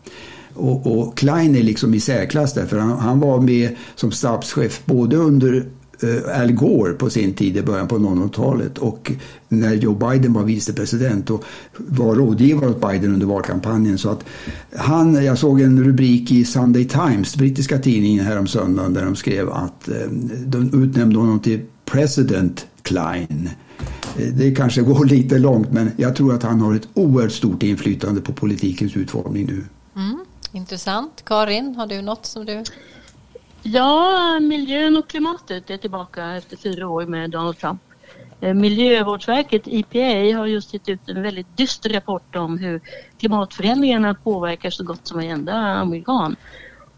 [0.55, 4.83] Och, och Klein är liksom i särklass där, för han, han var med som stabschef
[4.85, 5.67] både under
[6.03, 9.13] Eh, Al Gore på sin tid i början på 00-talet och
[9.49, 11.45] när Joe Biden var vicepresident och
[11.77, 13.99] var rådgivare åt Biden under valkampanjen.
[13.99, 14.25] Så att
[14.77, 19.17] han, jag såg en rubrik i Sunday Times, brittiska tidningen här om söndagen där de
[19.17, 20.09] skrev att eh,
[20.47, 23.51] de utnämnde honom till President Klein.
[24.19, 27.63] Eh, det kanske går lite långt men jag tror att han har ett oerhört stort
[27.63, 29.65] inflytande på politikens utformning nu.
[29.97, 30.19] Mm,
[30.53, 31.23] intressant.
[31.25, 32.65] Karin, har du något som du...
[33.73, 37.81] Ja, miljön och klimatet är tillbaka efter fyra år med Donald Trump.
[38.41, 42.81] Eh, Miljövårdsverket, IPA, har just gett ut en väldigt dyster rapport om hur
[43.19, 46.37] klimatförändringarna påverkar så gott som varenda amerikan.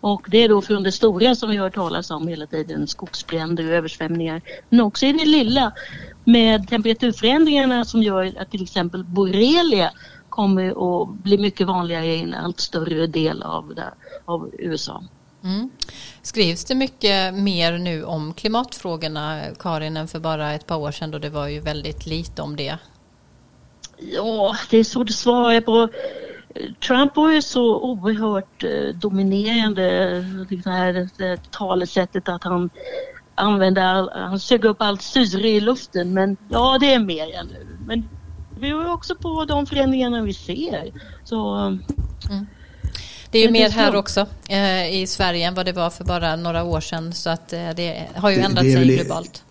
[0.00, 3.64] Och det är då från det stora som vi hör talas om hela tiden, skogsbränder
[3.64, 4.42] och översvämningar.
[4.68, 5.72] Men också i det lilla
[6.24, 9.90] med temperaturförändringarna som gör att till exempel borrelia
[10.28, 13.94] kommer att bli mycket vanligare i en allt större del av, det,
[14.24, 15.02] av USA.
[15.44, 15.70] Mm.
[16.22, 21.10] Skrivs det mycket mer nu om klimatfrågorna, Karin, än för bara ett par år sedan
[21.10, 22.78] då det var ju väldigt lite om det?
[23.98, 25.88] Ja, det är svårt att svara på.
[26.86, 29.84] Trump var ju så oerhört eh, dominerande,
[30.48, 32.70] det här talesättet att han
[33.34, 37.46] använde all, han sög upp allt syre i luften men ja det är mer än
[37.46, 37.78] nu.
[37.86, 38.08] Men
[38.60, 40.92] vi är också på de förändringarna vi ser.
[41.24, 42.46] Så, mm.
[43.30, 46.36] Det är ju mer här också eh, i Sverige än vad det var för bara
[46.36, 49.42] några år sedan så att eh, det har ju ändrat det, det sig globalt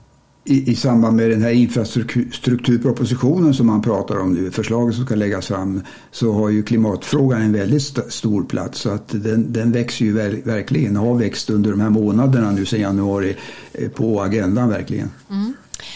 [0.47, 5.15] i, i samband med den här infrastrukturpropositionen som man pratar om nu, förslaget som ska
[5.15, 8.79] läggas fram, så har ju klimatfrågan en väldigt st stor plats.
[8.79, 12.65] Så att den, den växer ju ver verkligen, har växt under de här månaderna nu
[12.65, 13.35] sedan januari
[13.73, 15.11] eh, på agendan verkligen.
[15.29, 15.53] Mm.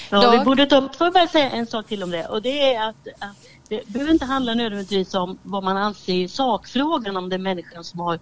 [0.09, 2.41] Ja, vi borde ta upp, får jag bara säga en sak till om det och
[2.41, 3.37] det är att, att
[3.71, 7.83] det behöver inte handla nödvändigtvis om vad man anser i sakfrågan om det är människan
[7.83, 8.19] som har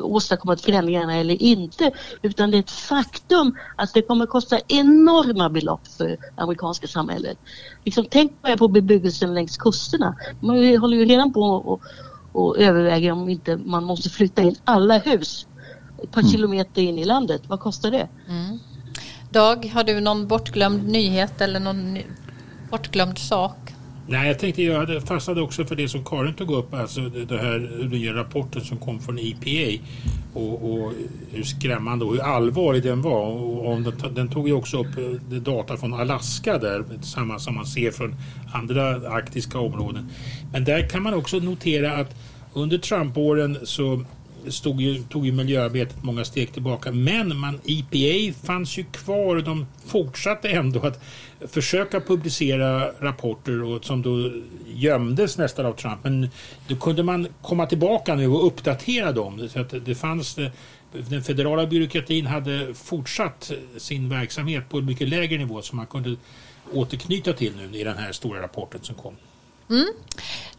[0.00, 1.90] åstadkommit förändringarna eller inte.
[2.22, 7.38] Utan det är ett faktum att det kommer kosta enorma belopp för amerikanska samhället.
[7.84, 10.16] Liksom, tänk bara på bebyggelsen längs kusterna.
[10.40, 11.82] Man håller ju redan på och,
[12.32, 15.46] och överväger om inte man måste flytta in alla hus
[16.02, 16.32] ett par mm.
[16.32, 17.42] kilometer in i landet.
[17.46, 18.08] Vad kostar det?
[18.28, 18.58] Mm.
[19.30, 21.98] Dag, har du någon bortglömd nyhet eller någon
[22.70, 23.72] bortglömd sak?
[24.06, 27.86] Nej, jag tänkte jag fastnade också för det som Karin tog upp, alltså den här
[27.90, 29.82] nya rapporten som kom från EPA
[30.34, 30.92] och, och
[31.30, 33.26] hur skrämmande och hur allvarlig den var.
[33.26, 37.54] Och, och den, den, tog ju också upp eh, data från Alaska där, samma som
[37.54, 38.14] man ser från
[38.52, 40.08] andra arktiska områden.
[40.52, 42.14] Men där kan man också notera att
[42.54, 44.04] under Trump-åren så
[44.48, 46.92] stod ju, tog ju miljöarbetet många steg tillbaka.
[46.92, 51.02] Men man, EPA fanns ju kvar och de fortsatte ändå att
[51.48, 54.32] försöka publicera rapporter och, som då
[54.74, 56.04] gömdes nästan av Trump.
[56.04, 56.28] Men
[56.68, 59.48] då kunde man komma tillbaka nu och uppdatera dem.
[59.48, 60.38] Så att det fanns,
[60.92, 66.16] den federala byråkratin hade fortsatt sin verksamhet på en mycket lägre nivå som man kunde
[66.72, 69.14] återknyta till nu i den här stora rapporten som kom.
[69.72, 69.92] Mm.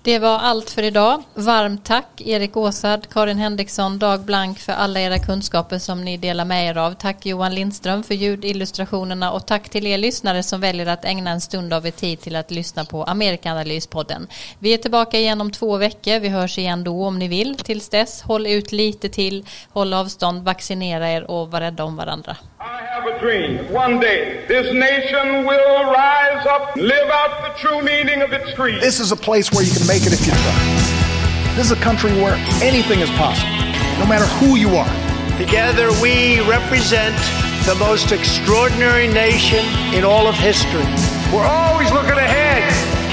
[0.01, 1.23] Det var allt för idag.
[1.33, 6.45] Varmt tack Erik Åsard, Karin Henriksson, Dag Blank för alla era kunskaper som ni delar
[6.45, 6.93] med er av.
[6.93, 11.41] Tack Johan Lindström för ljudillustrationerna och tack till er lyssnare som väljer att ägna en
[11.41, 14.27] stund av er tid till att lyssna på Amerikanalyspodden.
[14.59, 16.19] Vi är tillbaka igen om två veckor.
[16.19, 17.57] Vi hörs igen då om ni vill.
[17.57, 22.37] Tills dess, håll ut lite till, håll avstånd, vaccinera er och var rädda om varandra.
[22.63, 23.69] I have a dream.
[23.73, 28.79] One day this nation will rise up, live out the true meaning of its creed.
[28.79, 31.55] This is a place where you can make it if you try.
[31.59, 33.51] This is a country where anything is possible,
[33.99, 34.87] no matter who you are.
[35.35, 37.19] Together we represent
[37.67, 40.87] the most extraordinary nation in all of history.
[41.35, 42.63] We're always looking ahead,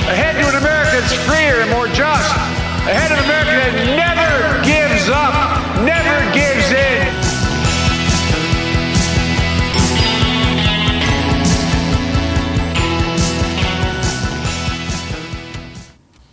[0.07, 2.31] ahead to an America that's freer and more just,
[2.87, 5.50] ahead of an America that never gives up